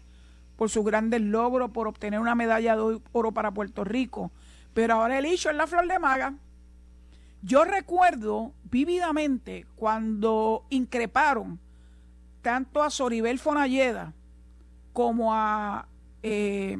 por 0.57 0.69
sus 0.69 0.85
grandes 0.85 1.23
logros, 1.23 1.71
por 1.71 1.89
obtener 1.89 2.21
una 2.21 2.35
medalla 2.35 2.77
de 2.77 3.01
oro 3.13 3.33
para 3.33 3.53
Puerto 3.53 3.85
Rico. 3.85 4.31
Pero 4.75 4.95
ahora 4.95 5.19
el 5.19 5.25
hecho 5.25 5.49
es 5.49 5.57
la 5.57 5.67
flor 5.67 5.89
de 5.89 5.99
maga. 5.99 6.35
Yo 7.41 7.65
recuerdo 7.65 8.53
vívidamente 8.65 9.65
cuando 9.77 10.67
increparon 10.69 11.59
tanto 12.43 12.83
a 12.83 12.91
Soribel 12.91 13.39
Fonalleda 13.39 14.13
como 14.93 15.35
a 15.35 15.87
eh, 16.29 16.79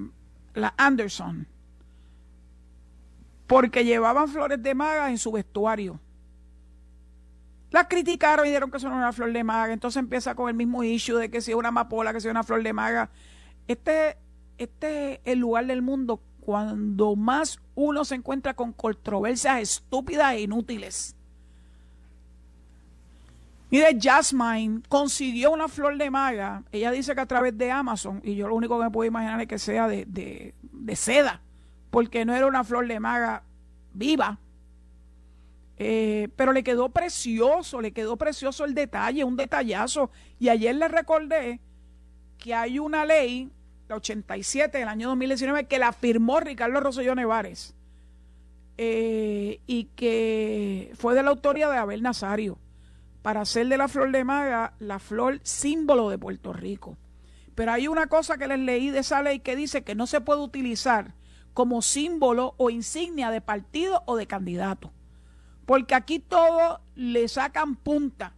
la 0.55 0.75
Anderson, 0.77 1.47
porque 3.47 3.85
llevaban 3.85 4.29
flores 4.29 4.63
de 4.63 4.75
maga 4.75 5.11
en 5.11 5.19
su 5.19 5.33
vestuario. 5.33 6.01
La 7.71 7.87
criticaron 7.87 8.47
y 8.47 8.49
dijeron 8.49 8.71
que 8.71 8.79
eso 8.79 8.89
no 8.89 8.95
era 8.95 9.05
una 9.05 9.13
flor 9.13 9.33
de 9.33 9.45
maga. 9.45 9.73
Entonces 9.73 10.01
empieza 10.01 10.35
con 10.35 10.49
el 10.49 10.55
mismo 10.55 10.83
issue 10.85 11.19
de 11.19 11.31
que 11.31 11.41
si 11.41 11.51
es 11.51 11.57
una 11.57 11.69
amapola, 11.69 12.13
que 12.13 12.21
si 12.21 12.29
es 12.29 12.31
una 12.31 12.43
flor 12.43 12.63
de 12.63 12.73
maga. 12.73 13.11
Este, 13.67 14.17
este 14.57 15.15
es 15.15 15.21
el 15.25 15.39
lugar 15.39 15.67
del 15.67 15.83
mundo 15.83 16.23
cuando 16.41 17.15
más 17.15 17.61
uno 17.75 18.07
se 18.07 18.15
encuentra 18.15 18.55
con 18.55 18.73
controversias 18.73 19.61
estúpidas 19.61 20.33
e 20.33 20.41
inútiles. 20.41 21.15
Mire, 23.71 23.99
Jasmine 24.01 24.83
consiguió 24.89 25.51
una 25.51 25.69
flor 25.69 25.99
de 25.99 26.11
maga. 26.11 26.63
Ella 26.73 26.91
dice 26.91 27.15
que 27.15 27.21
a 27.21 27.27
través 27.27 27.57
de 27.57 27.71
Amazon, 27.71 28.21
y 28.25 28.35
yo 28.35 28.49
lo 28.49 28.55
único 28.55 28.79
que 28.79 28.85
me 28.85 28.91
puedo 28.91 29.07
imaginar 29.07 29.41
es 29.41 29.47
que 29.47 29.59
sea 29.59 29.87
de, 29.89 30.07
de 30.07 30.97
seda, 30.97 31.43
porque 31.91 32.25
no 32.25 32.35
era 32.35 32.47
una 32.47 32.65
flor 32.65 32.87
de 32.89 32.99
maga 32.99 33.43
viva. 33.93 34.39
Eh, 35.81 36.29
pero 36.35 36.53
le 36.53 36.65
quedó 36.65 36.89
precioso, 36.89 37.81
le 37.81 37.93
quedó 37.93 38.17
precioso 38.17 38.65
el 38.65 38.75
detalle, 38.75 39.23
un 39.23 39.37
detallazo. 39.37 40.11
Y 40.39 40.49
ayer 40.49 40.75
le 40.75 40.89
recordé 40.89 41.61
que 42.39 42.55
hay 42.55 42.79
una 42.79 43.05
ley, 43.05 43.51
la 43.89 43.97
87 43.97 44.79
del 44.79 44.89
año 44.89 45.09
2019, 45.09 45.67
que 45.67 45.79
la 45.79 45.93
firmó 45.93 46.41
Ricardo 46.41 46.81
Rosselló 46.81 47.15
Nevares 47.15 47.75
eh, 48.77 49.61
y 49.67 49.85
que 49.97 50.93
fue 50.95 51.15
de 51.15 51.23
la 51.23 51.31
autoría 51.31 51.69
de 51.69 51.79
Abel 51.79 52.03
Nazario 52.03 52.59
para 53.23 53.43
hacer 53.43 53.69
de 53.69 53.77
la 53.77 53.89
flor 53.89 54.13
de 54.13 54.25
maga 54.25 54.75
la 54.79 54.99
flor 54.99 55.41
símbolo 55.43 56.11
de 56.11 56.19
Puerto 56.19 56.53
Rico. 56.53 56.97
Pero 57.55 57.73
hay 57.73 57.89
una 57.89 58.07
cosa 58.07 58.39
que 58.39 58.47
les 58.47 58.59
leí 58.59 58.91
de 58.91 59.01
esa 59.01 59.23
ley 59.23 59.41
que 59.41 59.57
dice 59.57 59.83
que 59.83 59.95
no 59.95 60.07
se 60.07 60.21
puede 60.21 60.41
utilizar 60.41 61.15
como 61.55 61.83
símbolo 61.83 62.55
o 62.57 62.71
insignia 62.71 63.31
de 63.31 63.41
partido 63.41 64.05
o 64.07 64.17
de 64.17 64.29
candidato. 64.29 64.93
Porque 65.67 65.95
aquí 65.95 66.21
todo 66.21 66.81
le 66.95 67.27
sacan 67.27 67.75
punta. 67.75 68.35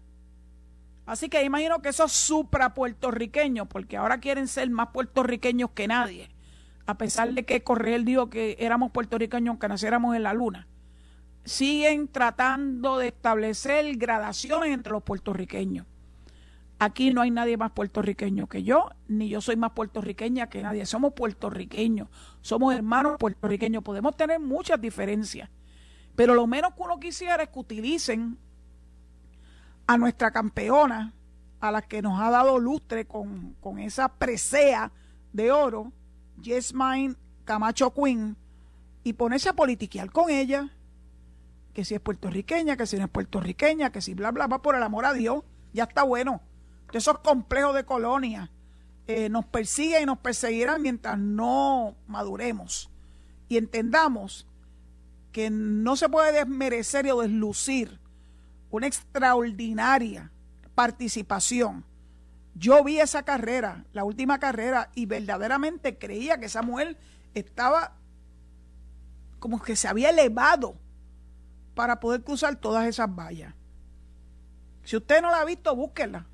Así 1.05 1.29
que 1.29 1.45
imagino 1.45 1.83
que 1.83 1.91
esos 1.91 2.13
supra 2.13 2.73
puertorriqueños, 2.73 3.69
porque 3.69 3.97
ahora 3.97 4.21
quieren 4.21 4.49
ser 4.49 4.71
más 4.71 4.89
puertorriqueños 4.89 5.71
que 5.73 5.87
nadie, 5.87 6.31
a 6.87 6.97
pesar 6.97 7.33
de 7.35 7.45
que 7.45 7.63
Correal 7.63 8.05
dijo 8.05 8.31
que 8.31 8.57
éramos 8.59 8.91
puertorriqueños 8.91 9.59
que 9.59 9.69
naciéramos 9.69 10.17
en 10.17 10.23
la 10.23 10.35
luna, 10.35 10.67
siguen 11.45 12.09
tratando 12.09 12.99
de 12.99 13.09
establecer 13.09 13.97
gradaciones 13.97 14.71
entre 14.73 14.93
los 14.93 15.03
puertorriqueños. 15.03 15.87
Aquí 16.79 17.13
no 17.13 17.21
hay 17.21 17.31
nadie 17.31 17.59
más 17.59 17.73
puertorriqueño 17.73 18.49
que 18.49 18.63
yo, 18.63 18.89
ni 19.07 19.29
yo 19.29 19.43
soy 19.43 19.57
más 19.57 19.73
puertorriqueña 19.73 20.49
que 20.49 20.63
nadie. 20.63 20.87
Somos 20.87 21.13
puertorriqueños, 21.13 22.09
somos 22.41 22.75
hermanos 22.75 23.19
puertorriqueños. 23.19 23.83
Podemos 23.83 24.17
tener 24.17 24.41
muchas 24.41 24.81
diferencias, 24.81 25.51
pero 26.17 26.35
lo 26.35 26.47
menos 26.47 26.73
que 26.75 26.83
uno 26.83 26.99
quisiera 26.99 27.43
es 27.43 27.51
que 27.51 27.59
utilicen 27.59 28.39
a 29.87 29.99
nuestra 29.99 30.31
campeona, 30.31 31.13
a 31.61 31.71
la 31.71 31.83
que 31.83 32.01
nos 32.01 32.19
ha 32.19 32.31
dado 32.31 32.59
lustre 32.59 33.05
con, 33.05 33.55
con 33.61 33.79
esa 33.79 34.09
presea 34.09 34.91
de 35.35 35.53
oro, 35.53 35.93
Mine 36.73 37.15
Camacho 37.45 37.93
Quinn, 37.93 38.37
y 39.05 39.13
ponerse 39.13 39.51
a 39.51 39.53
politiquear 39.53 40.11
con 40.11 40.31
ella, 40.31 40.71
que 41.75 41.85
si 41.85 41.95
es 41.95 42.01
puertorriqueña, 42.01 42.77
que 42.77 42.87
si 42.87 42.97
no 42.97 43.05
es 43.05 43.11
puertorriqueña, 43.11 43.91
que 43.91 44.01
si 44.01 44.15
bla, 44.15 44.31
bla, 44.31 44.47
va 44.47 44.63
por 44.63 44.75
el 44.75 44.83
amor 44.83 45.05
a 45.05 45.13
Dios, 45.13 45.45
ya 45.73 45.85
está 45.85 46.03
bueno 46.03 46.43
de 46.93 46.99
esos 46.99 47.19
complejos 47.21 47.75
de 47.75 47.85
colonia 47.85 48.51
eh, 49.07 49.29
nos 49.29 49.45
persiguen 49.45 50.05
y 50.05 50.07
nos 50.07 50.19
perseguirán 50.19 50.83
mientras 50.83 51.19
no 51.19 51.97
maduremos 52.07 52.91
y 53.49 53.57
entendamos 53.57 54.47
que 55.33 55.51
no 55.51 55.97
se 55.97 56.09
puede 56.09 56.33
desmerecer 56.33 57.11
o 57.11 57.21
deslucir 57.21 57.99
una 58.71 58.87
extraordinaria 58.87 60.31
participación. 60.77 61.85
Yo 62.55 62.85
vi 62.85 63.01
esa 63.01 63.25
carrera, 63.25 63.85
la 63.93 64.05
última 64.05 64.39
carrera, 64.39 64.91
y 64.95 65.07
verdaderamente 65.07 65.99
creía 65.99 66.39
que 66.39 66.47
esa 66.47 66.63
mujer 66.63 66.97
estaba 67.35 67.97
como 69.41 69.61
que 69.61 69.75
se 69.75 69.89
había 69.89 70.11
elevado 70.11 70.77
para 71.81 71.99
poder 71.99 72.23
cruzar 72.23 72.57
todas 72.57 72.87
esas 72.87 73.09
vallas. 73.09 73.55
Si 74.85 74.99
usted 74.99 75.23
no 75.23 75.31
la 75.31 75.41
ha 75.41 75.45
visto, 75.47 75.75
búsquela. 75.75 76.27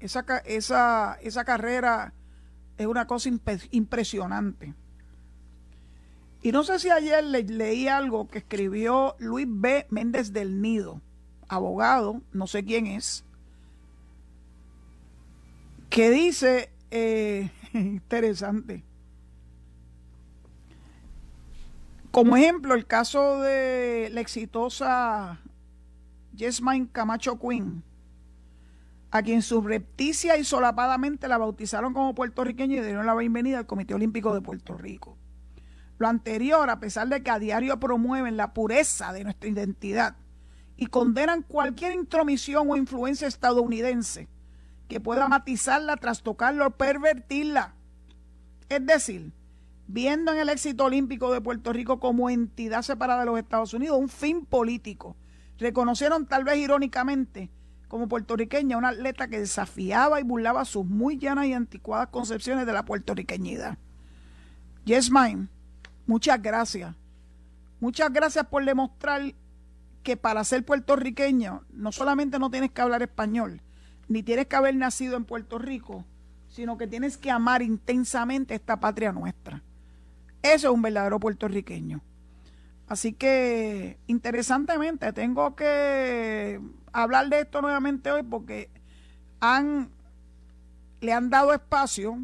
Esa, 0.00 0.24
esa, 0.46 1.18
esa 1.20 1.44
carrera 1.44 2.14
es 2.78 2.86
una 2.86 3.06
cosa 3.06 3.28
impresionante. 3.70 4.74
Y 6.40 6.52
no 6.52 6.64
sé 6.64 6.78
si 6.78 6.88
ayer 6.88 7.22
le, 7.22 7.42
leí 7.42 7.86
algo 7.86 8.28
que 8.28 8.38
escribió 8.38 9.14
Luis 9.18 9.46
B. 9.46 9.86
Méndez 9.90 10.32
del 10.32 10.62
Nido, 10.62 11.02
abogado, 11.48 12.22
no 12.32 12.46
sé 12.46 12.64
quién 12.64 12.86
es, 12.86 13.26
que 15.90 16.08
dice, 16.08 16.72
eh, 16.90 17.50
interesante, 17.74 18.84
como 22.18 22.36
ejemplo 22.36 22.74
el 22.74 22.84
caso 22.84 23.42
de 23.42 24.10
la 24.12 24.20
exitosa 24.20 25.38
Jesmine 26.36 26.88
Camacho 26.90 27.38
Quinn, 27.38 27.84
a 29.12 29.22
quien 29.22 29.40
subrepticia 29.40 30.36
y 30.36 30.42
solapadamente 30.42 31.28
la 31.28 31.38
bautizaron 31.38 31.94
como 31.94 32.16
puertorriqueña 32.16 32.78
y 32.78 32.80
dieron 32.80 33.06
la 33.06 33.14
bienvenida 33.14 33.58
al 33.58 33.66
Comité 33.66 33.94
Olímpico 33.94 34.34
de 34.34 34.40
Puerto 34.40 34.76
Rico. 34.76 35.16
Lo 35.98 36.08
anterior, 36.08 36.68
a 36.70 36.80
pesar 36.80 37.06
de 37.06 37.22
que 37.22 37.30
a 37.30 37.38
diario 37.38 37.78
promueven 37.78 38.36
la 38.36 38.52
pureza 38.52 39.12
de 39.12 39.22
nuestra 39.22 39.48
identidad 39.48 40.16
y 40.76 40.86
condenan 40.86 41.42
cualquier 41.42 41.92
intromisión 41.92 42.68
o 42.68 42.76
influencia 42.76 43.28
estadounidense 43.28 44.26
que 44.88 44.98
pueda 44.98 45.28
matizarla, 45.28 45.96
trastocarla 45.96 46.66
o 46.66 46.70
pervertirla. 46.70 47.76
Es 48.68 48.84
decir, 48.84 49.30
viendo 49.88 50.32
en 50.32 50.38
el 50.38 50.50
éxito 50.50 50.84
olímpico 50.84 51.32
de 51.32 51.40
Puerto 51.40 51.72
Rico 51.72 51.98
como 51.98 52.30
entidad 52.30 52.82
separada 52.82 53.20
de 53.20 53.26
los 53.26 53.38
Estados 53.38 53.74
Unidos 53.74 53.98
un 53.98 54.08
fin 54.08 54.44
político, 54.44 55.16
reconocieron 55.58 56.26
tal 56.26 56.44
vez 56.44 56.58
irónicamente 56.58 57.50
como 57.88 58.06
puertorriqueña, 58.06 58.76
una 58.76 58.90
atleta 58.90 59.28
que 59.28 59.40
desafiaba 59.40 60.20
y 60.20 60.22
burlaba 60.22 60.66
sus 60.66 60.84
muy 60.84 61.16
llanas 61.16 61.46
y 61.46 61.54
anticuadas 61.54 62.08
concepciones 62.08 62.66
de 62.66 62.72
la 62.74 62.84
puertorriqueñidad. 62.84 63.78
Yes, 64.84 65.10
mine. 65.10 65.48
Muchas 66.06 66.40
gracias. 66.42 66.94
Muchas 67.80 68.12
gracias 68.12 68.46
por 68.46 68.64
demostrar 68.64 69.34
que 70.02 70.16
para 70.18 70.44
ser 70.44 70.66
puertorriqueño 70.66 71.64
no 71.72 71.92
solamente 71.92 72.38
no 72.38 72.50
tienes 72.50 72.72
que 72.72 72.82
hablar 72.82 73.02
español, 73.02 73.62
ni 74.06 74.22
tienes 74.22 74.46
que 74.48 74.56
haber 74.56 74.76
nacido 74.76 75.16
en 75.16 75.24
Puerto 75.24 75.58
Rico, 75.58 76.04
sino 76.48 76.76
que 76.76 76.86
tienes 76.86 77.16
que 77.16 77.30
amar 77.30 77.62
intensamente 77.62 78.54
esta 78.54 78.80
patria 78.80 79.12
nuestra. 79.12 79.62
Eso 80.54 80.68
es 80.68 80.74
un 80.74 80.82
verdadero 80.82 81.20
puertorriqueño. 81.20 82.00
Así 82.88 83.12
que, 83.12 83.98
interesantemente, 84.06 85.12
tengo 85.12 85.54
que 85.54 86.58
hablar 86.90 87.28
de 87.28 87.40
esto 87.40 87.60
nuevamente 87.60 88.10
hoy 88.10 88.22
porque 88.22 88.70
han, 89.40 89.90
le 91.02 91.12
han 91.12 91.28
dado 91.28 91.52
espacio, 91.52 92.18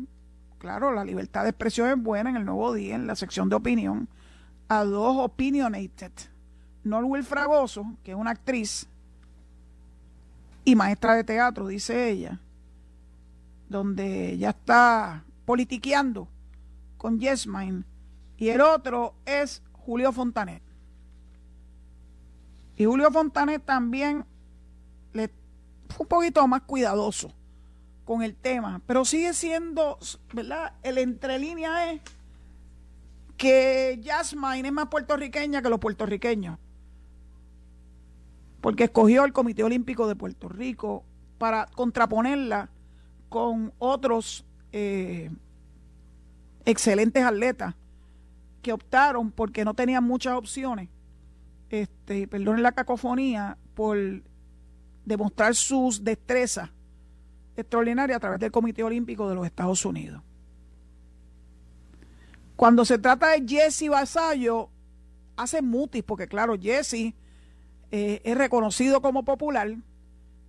claro, 0.59 0.93
la 0.93 1.05
libertad 1.05 1.43
de 1.43 1.51
expresión 1.51 1.91
es 1.91 2.03
buena 2.03 2.31
en 2.31 2.37
el 2.37 2.47
nuevo 2.47 2.73
día, 2.73 2.95
en 2.95 3.07
la 3.07 3.15
sección 3.15 3.51
de 3.51 3.57
opinión, 3.57 4.09
a 4.69 4.85
dos 4.85 5.19
opinionated. 5.19 6.13
Norwell 6.83 7.25
Fragoso, 7.25 7.85
que 8.03 8.13
es 8.13 8.17
una 8.17 8.31
actriz 8.31 8.89
y 10.65 10.75
maestra 10.77 11.15
de 11.15 11.25
teatro, 11.25 11.67
dice 11.67 12.09
ella, 12.09 12.41
donde 13.69 14.39
ya 14.39 14.51
está 14.51 15.25
politiqueando 15.45 16.27
con 16.97 17.21
Yesmine, 17.21 17.85
y 18.37 18.49
el 18.49 18.61
otro 18.61 19.15
es 19.25 19.63
Julio 19.73 20.13
Fontanet. 20.13 20.63
Y 22.77 22.85
Julio 22.85 23.11
Fontanet 23.11 23.65
también 23.65 24.25
le 25.13 25.31
fue 25.89 26.05
un 26.05 26.09
poquito 26.09 26.47
más 26.49 26.63
cuidadoso 26.63 27.33
con 28.05 28.23
el 28.23 28.35
tema, 28.35 28.83
pero 28.87 29.05
sigue 29.05 29.33
siendo, 29.33 29.99
¿verdad? 30.33 30.75
El 30.83 30.99
entrelínea 30.99 31.93
es 31.93 32.01
que 33.37 34.01
Jasmine 34.05 34.69
es 34.69 34.73
más 34.73 34.89
puertorriqueña 34.89 35.63
que 35.63 35.71
los 35.71 35.79
puertorriqueños, 35.79 36.59
porque 38.61 38.85
escogió 38.85 39.25
el 39.25 39.33
Comité 39.33 39.63
Olímpico 39.63 40.07
de 40.07 40.17
Puerto 40.17 40.49
Rico 40.49 41.05
para 41.39 41.67
contraponerla 41.67 42.69
con 43.29 43.73
otros 43.79 44.45
eh, 44.73 45.31
excelentes 46.65 47.25
atletas 47.25 47.75
que 48.65 48.73
optaron 48.73 49.31
porque 49.31 49.65
no 49.65 49.75
tenían 49.75 50.03
muchas 50.03 50.35
opciones, 50.35 50.89
este, 51.69 52.27
perdonen 52.27 52.63
la 52.63 52.73
cacofonía, 52.73 53.59
por 53.75 53.99
demostrar 55.05 55.55
sus 55.55 56.03
destrezas 56.03 56.71
extraordinarias 57.57 58.17
a 58.17 58.21
través 58.21 58.41
del 58.41 58.51
Comité 58.51 58.83
Olímpico 58.83 59.29
de 59.29 59.35
los 59.35 59.47
Estados 59.47 59.85
Unidos. 59.85 60.23
Cuando 62.57 62.85
se 62.85 62.99
trata 62.99 63.31
de 63.31 63.45
Jesse 63.47 63.89
Basayo, 63.89 64.71
hace 65.37 65.61
mutis, 65.61 66.03
porque 66.03 66.27
claro, 66.27 66.57
Jesse 66.59 67.15
eh, 67.91 68.23
es 68.25 68.39
reconocido 68.39 69.03
como 69.03 69.25
popular, 69.25 69.77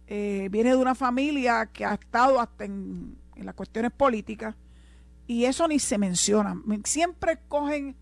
eh, 0.08 0.47
viene 0.51 0.69
de 0.69 0.78
una 0.78 0.95
familia 0.95 1.65
que 1.65 1.84
ha 1.84 1.95
estado 1.95 2.39
hasta 2.39 2.63
en, 2.63 3.17
en 3.36 3.45
las 3.45 3.56
cuestiones 3.56 3.91
políticas, 3.91 4.56
y 5.28 5.45
eso 5.45 5.67
ni 5.67 5.80
se 5.80 5.97
menciona. 5.97 6.56
Siempre 6.84 7.39
cogen 7.47 7.95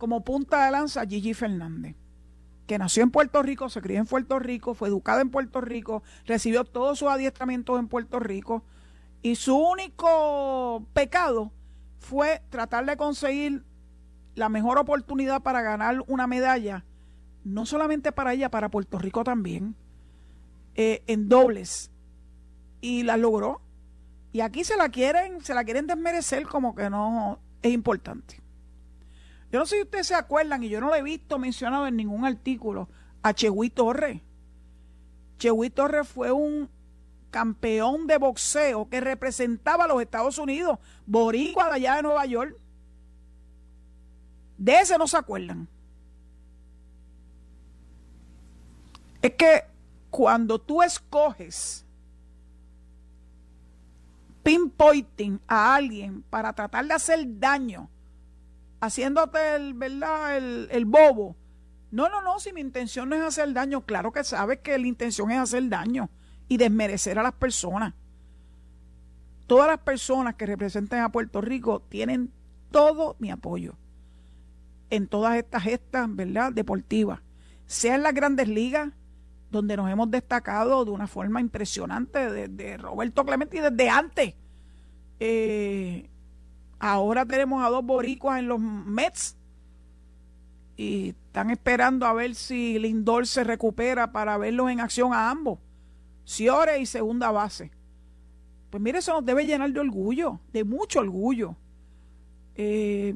como 0.00 0.24
punta 0.24 0.64
de 0.64 0.72
lanza 0.72 1.06
Gigi 1.06 1.34
Fernández, 1.34 1.94
que 2.66 2.78
nació 2.78 3.04
en 3.04 3.12
Puerto 3.12 3.42
Rico, 3.42 3.68
se 3.68 3.80
crió 3.80 4.00
en 4.00 4.06
Puerto 4.06 4.40
Rico, 4.40 4.74
fue 4.74 4.88
educada 4.88 5.20
en 5.20 5.30
Puerto 5.30 5.60
Rico, 5.60 6.02
recibió 6.26 6.64
todos 6.64 6.98
sus 6.98 7.08
adiestramientos 7.08 7.78
en 7.78 7.86
Puerto 7.86 8.18
Rico 8.18 8.64
y 9.22 9.36
su 9.36 9.56
único 9.56 10.84
pecado 10.92 11.52
fue 11.98 12.42
tratar 12.48 12.86
de 12.86 12.96
conseguir 12.96 13.64
la 14.34 14.48
mejor 14.48 14.78
oportunidad 14.78 15.42
para 15.42 15.62
ganar 15.62 16.02
una 16.08 16.26
medalla 16.26 16.84
no 17.44 17.66
solamente 17.66 18.12
para 18.12 18.32
ella, 18.32 18.50
para 18.50 18.70
Puerto 18.70 18.98
Rico 18.98 19.24
también, 19.24 19.74
eh, 20.74 21.02
en 21.06 21.28
dobles. 21.28 21.90
Y 22.80 23.02
la 23.02 23.16
logró. 23.16 23.60
Y 24.32 24.40
aquí 24.40 24.64
se 24.64 24.76
la 24.76 24.88
quieren, 24.88 25.42
se 25.42 25.54
la 25.54 25.64
quieren 25.64 25.86
desmerecer 25.86 26.46
como 26.46 26.74
que 26.74 26.88
no 26.88 27.38
es 27.62 27.72
importante. 27.72 28.40
Yo 29.52 29.58
no 29.58 29.66
sé 29.66 29.76
si 29.76 29.82
ustedes 29.82 30.06
se 30.06 30.14
acuerdan, 30.14 30.62
y 30.62 30.68
yo 30.68 30.80
no 30.80 30.88
lo 30.88 30.94
he 30.94 31.02
visto 31.02 31.38
mencionado 31.38 31.86
en 31.86 31.96
ningún 31.96 32.24
artículo, 32.24 32.88
a 33.22 33.34
Chehui 33.34 33.70
Torres. 33.70 34.20
Chehui 35.38 35.70
Torres 35.70 36.08
fue 36.08 36.30
un 36.30 36.68
campeón 37.30 38.06
de 38.06 38.18
boxeo 38.18 38.88
que 38.88 39.00
representaba 39.00 39.84
a 39.84 39.88
los 39.88 40.02
Estados 40.02 40.38
Unidos, 40.38 40.78
boricua 41.06 41.66
de 41.66 41.74
allá 41.74 41.96
de 41.96 42.02
Nueva 42.02 42.26
York. 42.26 42.56
De 44.58 44.78
ese 44.78 44.98
no 44.98 45.06
se 45.06 45.16
acuerdan. 45.16 45.68
Es 49.22 49.34
que 49.34 49.64
cuando 50.10 50.58
tú 50.58 50.82
escoges 50.82 51.84
pinpointing 54.42 55.40
a 55.46 55.74
alguien 55.74 56.22
para 56.22 56.52
tratar 56.52 56.86
de 56.86 56.94
hacer 56.94 57.38
daño, 57.38 57.88
haciéndote 58.80 59.56
el, 59.56 59.74
¿verdad? 59.74 60.36
El, 60.36 60.68
el, 60.70 60.84
bobo. 60.84 61.36
No, 61.90 62.08
no, 62.08 62.22
no, 62.22 62.38
si 62.38 62.52
mi 62.52 62.60
intención 62.60 63.08
no 63.08 63.16
es 63.16 63.22
hacer 63.22 63.52
daño, 63.52 63.84
claro 63.84 64.12
que 64.12 64.24
sabes 64.24 64.60
que 64.60 64.78
la 64.78 64.86
intención 64.86 65.30
es 65.30 65.38
hacer 65.38 65.68
daño 65.68 66.10
y 66.48 66.56
desmerecer 66.56 67.18
a 67.18 67.22
las 67.22 67.32
personas. 67.32 67.94
Todas 69.46 69.68
las 69.68 69.78
personas 69.78 70.36
que 70.36 70.46
representen 70.46 71.00
a 71.00 71.10
Puerto 71.10 71.40
Rico 71.40 71.80
tienen 71.88 72.32
todo 72.70 73.16
mi 73.18 73.30
apoyo 73.30 73.76
en 74.90 75.06
todas 75.06 75.36
estas 75.36 75.62
gestas, 75.62 76.14
¿verdad? 76.14 76.52
Deportivas. 76.52 77.20
Sea 77.66 77.94
en 77.94 78.02
las 78.02 78.12
grandes 78.12 78.48
ligas, 78.48 78.92
donde 79.50 79.76
nos 79.76 79.90
hemos 79.90 80.10
destacado 80.10 80.84
de 80.84 80.90
una 80.90 81.06
forma 81.06 81.40
impresionante 81.40 82.30
desde 82.30 82.76
Roberto 82.76 83.24
Clemente 83.24 83.58
y 83.58 83.60
desde 83.60 83.88
antes. 83.88 84.34
Eh, 85.18 86.09
ahora 86.80 87.24
tenemos 87.26 87.62
a 87.62 87.68
dos 87.68 87.84
boricuas 87.84 88.40
en 88.40 88.48
los 88.48 88.58
Mets 88.58 89.36
y 90.76 91.10
están 91.10 91.50
esperando 91.50 92.06
a 92.06 92.14
ver 92.14 92.34
si 92.34 92.78
Lindor 92.78 93.26
se 93.26 93.44
recupera 93.44 94.12
para 94.12 94.38
verlos 94.38 94.70
en 94.70 94.80
acción 94.80 95.12
a 95.12 95.30
ambos, 95.30 95.58
Ciore 96.24 96.80
y 96.80 96.86
segunda 96.86 97.30
base. 97.30 97.70
Pues 98.70 98.82
mire, 98.82 98.98
eso 98.98 99.12
nos 99.12 99.24
debe 99.24 99.46
llenar 99.46 99.72
de 99.72 99.80
orgullo, 99.80 100.40
de 100.52 100.64
mucho 100.64 101.00
orgullo. 101.00 101.56
Eh, 102.54 103.14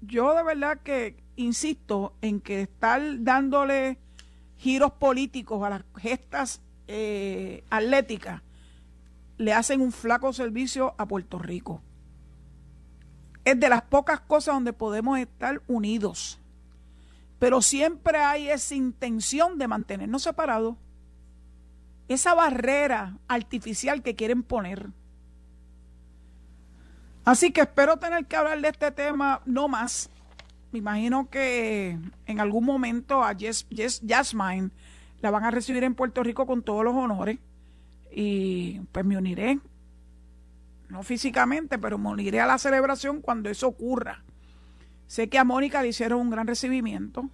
yo 0.00 0.34
de 0.34 0.42
verdad 0.42 0.80
que 0.82 1.16
insisto 1.36 2.14
en 2.22 2.40
que 2.40 2.62
estar 2.62 3.00
dándole 3.22 3.98
giros 4.56 4.92
políticos 4.92 5.62
a 5.64 5.70
las 5.70 5.84
gestas 5.96 6.62
eh, 6.86 7.64
atléticas 7.68 8.42
le 9.38 9.52
hacen 9.52 9.80
un 9.80 9.92
flaco 9.92 10.32
servicio 10.32 10.94
a 10.98 11.06
Puerto 11.06 11.38
Rico. 11.38 11.82
Es 13.44 13.58
de 13.58 13.68
las 13.68 13.82
pocas 13.82 14.20
cosas 14.20 14.54
donde 14.54 14.72
podemos 14.72 15.18
estar 15.18 15.62
unidos. 15.66 16.40
Pero 17.38 17.60
siempre 17.60 18.18
hay 18.18 18.48
esa 18.48 18.74
intención 18.74 19.58
de 19.58 19.68
mantenernos 19.68 20.22
separados. 20.22 20.76
Esa 22.08 22.34
barrera 22.34 23.18
artificial 23.26 24.02
que 24.02 24.14
quieren 24.14 24.42
poner. 24.42 24.88
Así 27.24 27.52
que 27.52 27.62
espero 27.62 27.98
tener 27.98 28.26
que 28.26 28.36
hablar 28.36 28.60
de 28.60 28.68
este 28.68 28.90
tema 28.90 29.42
no 29.44 29.68
más 29.68 30.10
me 30.72 30.78
imagino 30.78 31.28
que 31.28 31.98
en 32.26 32.40
algún 32.40 32.64
momento 32.64 33.22
a 33.22 33.34
Jess, 33.34 33.66
Jasmine 34.06 34.70
la 35.20 35.30
van 35.30 35.44
a 35.44 35.50
recibir 35.50 35.84
en 35.84 35.94
Puerto 35.94 36.22
Rico 36.22 36.46
con 36.46 36.62
todos 36.62 36.82
los 36.82 36.94
honores 36.94 37.38
y 38.10 38.80
pues 38.90 39.04
me 39.04 39.18
uniré, 39.18 39.60
no 40.92 41.02
físicamente, 41.02 41.78
pero 41.78 41.96
me 41.96 42.10
uniré 42.10 42.40
a 42.40 42.46
la 42.46 42.58
celebración 42.58 43.22
cuando 43.22 43.48
eso 43.48 43.66
ocurra. 43.66 44.22
Sé 45.06 45.28
que 45.28 45.38
a 45.38 45.44
Mónica 45.44 45.80
le 45.82 45.88
hicieron 45.88 46.20
un 46.20 46.30
gran 46.30 46.46
recibimiento 46.46 47.30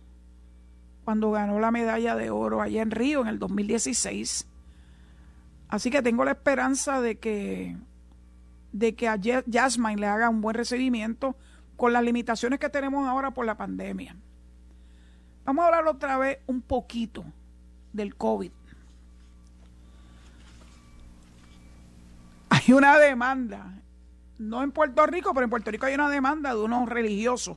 cuando 1.04 1.32
ganó 1.32 1.58
la 1.58 1.72
medalla 1.72 2.14
de 2.14 2.30
oro 2.30 2.62
allá 2.62 2.82
en 2.82 2.92
Río 2.92 3.20
en 3.20 3.26
el 3.26 3.40
2016. 3.40 4.46
Así 5.68 5.90
que 5.90 6.02
tengo 6.02 6.24
la 6.24 6.30
esperanza 6.32 7.00
de 7.00 7.18
que, 7.18 7.76
de 8.72 8.94
que 8.94 9.08
a 9.08 9.18
Jasmine 9.50 10.00
le 10.00 10.06
haga 10.06 10.28
un 10.28 10.40
buen 10.40 10.54
recibimiento 10.54 11.36
con 11.76 11.92
las 11.92 12.04
limitaciones 12.04 12.60
que 12.60 12.68
tenemos 12.68 13.08
ahora 13.08 13.32
por 13.32 13.44
la 13.44 13.56
pandemia. 13.56 14.16
Vamos 15.44 15.64
a 15.64 15.66
hablar 15.66 15.88
otra 15.88 16.16
vez 16.16 16.38
un 16.46 16.62
poquito 16.62 17.24
del 17.92 18.14
COVID. 18.14 18.52
Hay 22.68 22.74
una 22.74 22.98
demanda, 22.98 23.80
no 24.36 24.62
en 24.62 24.72
Puerto 24.72 25.06
Rico, 25.06 25.32
pero 25.32 25.44
en 25.44 25.48
Puerto 25.48 25.70
Rico 25.70 25.86
hay 25.86 25.94
una 25.94 26.10
demanda 26.10 26.50
de 26.50 26.60
unos 26.60 26.86
religiosos 26.86 27.56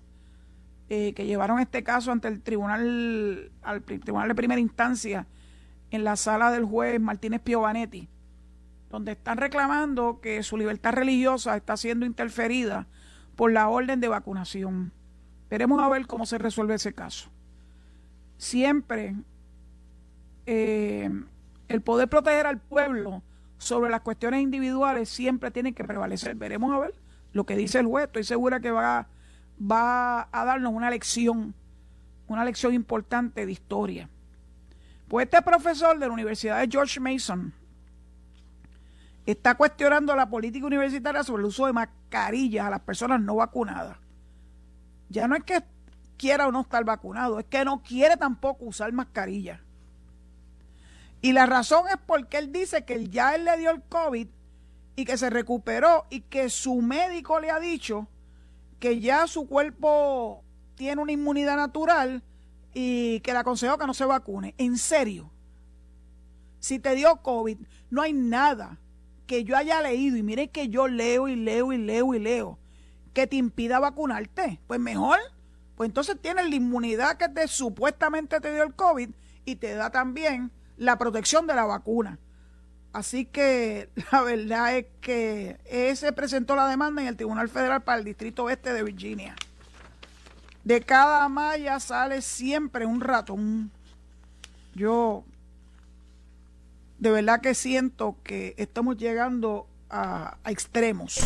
eh, 0.88 1.13
que 1.13 1.26
llevaron 1.26 1.60
este 1.60 1.84
caso 1.84 2.13
ante 2.13 2.30
el 2.30 2.41
tribunal, 2.41 3.52
al 3.62 3.84
tribunal 3.84 4.30
de 4.30 4.36
primera 4.36 4.62
instancia 4.62 5.28
en 5.89 6.06
la 6.06 6.15
sala 6.15 6.50
del 6.50 6.63
juez 6.63 6.97
Martínez 7.02 7.41
Piovanetti, 7.41 8.08
donde 8.89 9.12
están 9.12 9.38
reclamando 9.38 10.21
que 10.21 10.43
su 10.43 10.56
libertad 10.56 10.93
religiosa 10.93 11.58
está 11.58 11.76
siendo 11.76 12.06
interferida 12.06 12.88
por 13.36 13.52
la 13.52 13.67
orden 13.67 14.00
de 14.00 14.08
vacunación. 14.08 14.93
Veremos 15.50 15.84
a 15.84 15.89
ver 15.89 16.08
cómo 16.08 16.26
se 16.26 16.38
resuelve 16.38 16.76
ese 16.76 16.93
caso. 16.93 17.30
Siempre 18.38 19.17
eh, 20.45 21.10
el 21.67 21.82
poder 21.82 22.08
proteger 22.08 22.47
al 22.47 22.62
pueblo 22.62 23.24
sobre 23.62 23.91
las 23.91 24.02
cuestiones 24.02 24.41
individuales 24.41 25.08
siempre 25.08 25.52
tiene 25.52 25.74
que 25.74 25.84
prevalecer. 25.84 26.36
Veremos 26.36 26.74
a 26.74 26.80
ver 26.80 26.95
lo 27.32 27.45
que 27.45 27.56
dice 27.56 27.78
el 27.78 27.86
juez. 27.86 28.06
Estoy 28.06 28.24
segura 28.24 28.60
que 28.60 28.71
va, 28.71 29.08
va 29.62 30.28
a 30.32 30.45
darnos 30.45 30.74
una 30.74 30.89
lección, 30.89 31.54
una 32.28 32.43
lección 32.43 32.74
importante 32.74 33.45
de 33.45 33.52
historia. 33.52 34.10
Pues 35.08 35.26
este 35.26 35.43
profesor 35.43 36.00
de 36.00 36.08
la 36.08 36.13
Universidad 36.13 36.60
de 36.60 36.69
George 36.71 37.00
Mason 37.00 37.54
está 39.28 39.54
cuestionando 39.54 40.15
la 40.15 40.28
política 40.28 40.65
universitaria 40.65 41.24
sobre 41.24 41.41
el 41.41 41.50
uso 41.50 41.67
de 41.67 41.74
mascarillas 41.74 42.65
a 42.65 42.71
las 42.71 42.82
personas 42.82 43.21
no 43.21 43.36
vacunadas. 43.36 43.97
Ya 45.10 45.28
no 45.28 45.36
es 45.36 45.43
que 45.43 45.62
quiera 46.17 46.47
o 46.47 46.52
no 46.52 46.62
estar 46.62 46.84
vacunado, 46.84 47.38
es 47.38 47.45
que 47.45 47.63
no 47.63 47.84
quiere 47.84 48.17
tampoco 48.17 48.65
usar 48.65 48.91
mascarilla. 48.91 49.62
Y 51.21 51.34
la 51.34 51.45
razón 51.45 51.86
es 51.89 51.97
porque 52.05 52.38
él 52.38 52.51
dice 52.51 52.84
que 52.84 53.07
ya 53.07 53.36
él 53.36 53.45
le 53.45 53.57
dio 53.57 53.71
el 53.71 53.81
COVID 53.84 54.27
y 54.95 55.05
que 55.05 55.17
se 55.17 55.29
recuperó 55.29 56.05
y 56.10 56.21
que 56.21 56.49
su 56.49 56.81
médico 56.81 57.39
le 57.39 57.51
ha 57.51 57.60
dicho 57.60 58.07
que 58.79 58.99
ya 58.99 59.27
su 59.27 59.47
cuerpo 59.47 60.43
tiene 60.75 61.01
una 61.01 61.12
inmunidad 61.12 61.55
natural 61.55 62.23
y 62.73 63.19
que 63.19 63.34
le 63.34 63.39
aconsejó 63.39 63.77
que 63.77 63.86
no 63.86 63.93
se 63.93 64.05
vacune. 64.05 64.55
En 64.57 64.77
serio, 64.77 65.31
si 66.60 66.79
te 66.79 66.95
dio 66.95 67.17
COVID, 67.17 67.57
no 67.89 68.01
hay 68.01 68.13
nada 68.13 68.79
que 69.27 69.43
yo 69.43 69.55
haya 69.55 69.81
leído, 69.81 70.17
y 70.17 70.23
mire 70.23 70.49
que 70.49 70.69
yo 70.69 70.88
leo 70.88 71.27
y 71.27 71.36
leo 71.36 71.71
y 71.71 71.77
leo 71.77 72.13
y 72.13 72.19
leo, 72.19 72.60
que 73.13 73.27
te 73.27 73.36
impida 73.36 73.79
vacunarte, 73.79 74.60
pues 74.67 74.79
mejor, 74.79 75.19
pues 75.75 75.89
entonces 75.89 76.17
tienes 76.21 76.49
la 76.49 76.55
inmunidad 76.55 77.17
que 77.17 77.29
te 77.29 77.47
supuestamente 77.47 78.39
te 78.39 78.53
dio 78.53 78.63
el 78.63 78.73
COVID 78.73 79.10
y 79.45 79.55
te 79.55 79.75
da 79.75 79.89
también 79.89 80.51
la 80.82 80.98
protección 80.98 81.46
de 81.46 81.54
la 81.54 81.65
vacuna. 81.65 82.17
Así 82.91 83.26
que 83.26 83.89
la 84.12 84.22
verdad 84.24 84.78
es 84.78 84.88
que 85.00 85.60
ese 85.65 86.12
presentó 86.12 86.56
la 86.56 86.67
demanda 86.67 87.04
en 87.04 87.08
el 87.08 87.15
Tribunal 87.15 87.50
Federal 87.50 87.84
para 87.84 88.00
el 88.00 88.04
Distrito 88.04 88.46
Oeste 88.46 88.74
de 88.74 88.84
Virginia. 88.84 89.36
De 90.63 90.82
cada 90.82 91.30
malla 91.30 91.80
sale 91.80 92.24
siempre 92.24 92.88
un 92.88 93.00
ratón. 93.00 93.72
Yo 94.74 95.24
de 96.98 97.12
verdad 97.12 97.41
que 97.41 97.54
siento 97.54 98.15
que 98.24 98.56
estamos 98.58 98.98
llegando 98.98 99.67
a, 99.91 100.38
extremos. 100.46 101.20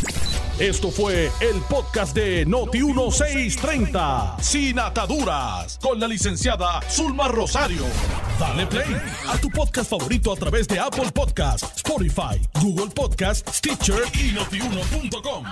Esto 0.60 0.89
fue 0.89 1.30
el 1.41 1.60
podcast 1.70 2.15
de 2.15 2.48
Noti1630, 2.48 4.39
sin 4.39 4.80
ataduras, 4.80 5.78
con 5.82 6.00
la 6.00 6.08
licenciada 6.08 6.80
Zulma 6.89 7.28
Rosario. 7.28 7.84
Dale 8.39 8.65
play 8.65 8.96
a 9.28 9.38
tu 9.38 9.50
podcast 9.50 9.89
favorito 9.89 10.32
a 10.32 10.38
través 10.38 10.65
de 10.70 10.80
Apple 10.80 11.12
Podcasts, 11.13 11.68
Spotify, 11.76 12.39
Google 12.62 12.89
Podcasts, 12.96 13.58
Stitcher 13.58 14.04
y 14.13 14.32
notiuno.com. 14.32 15.44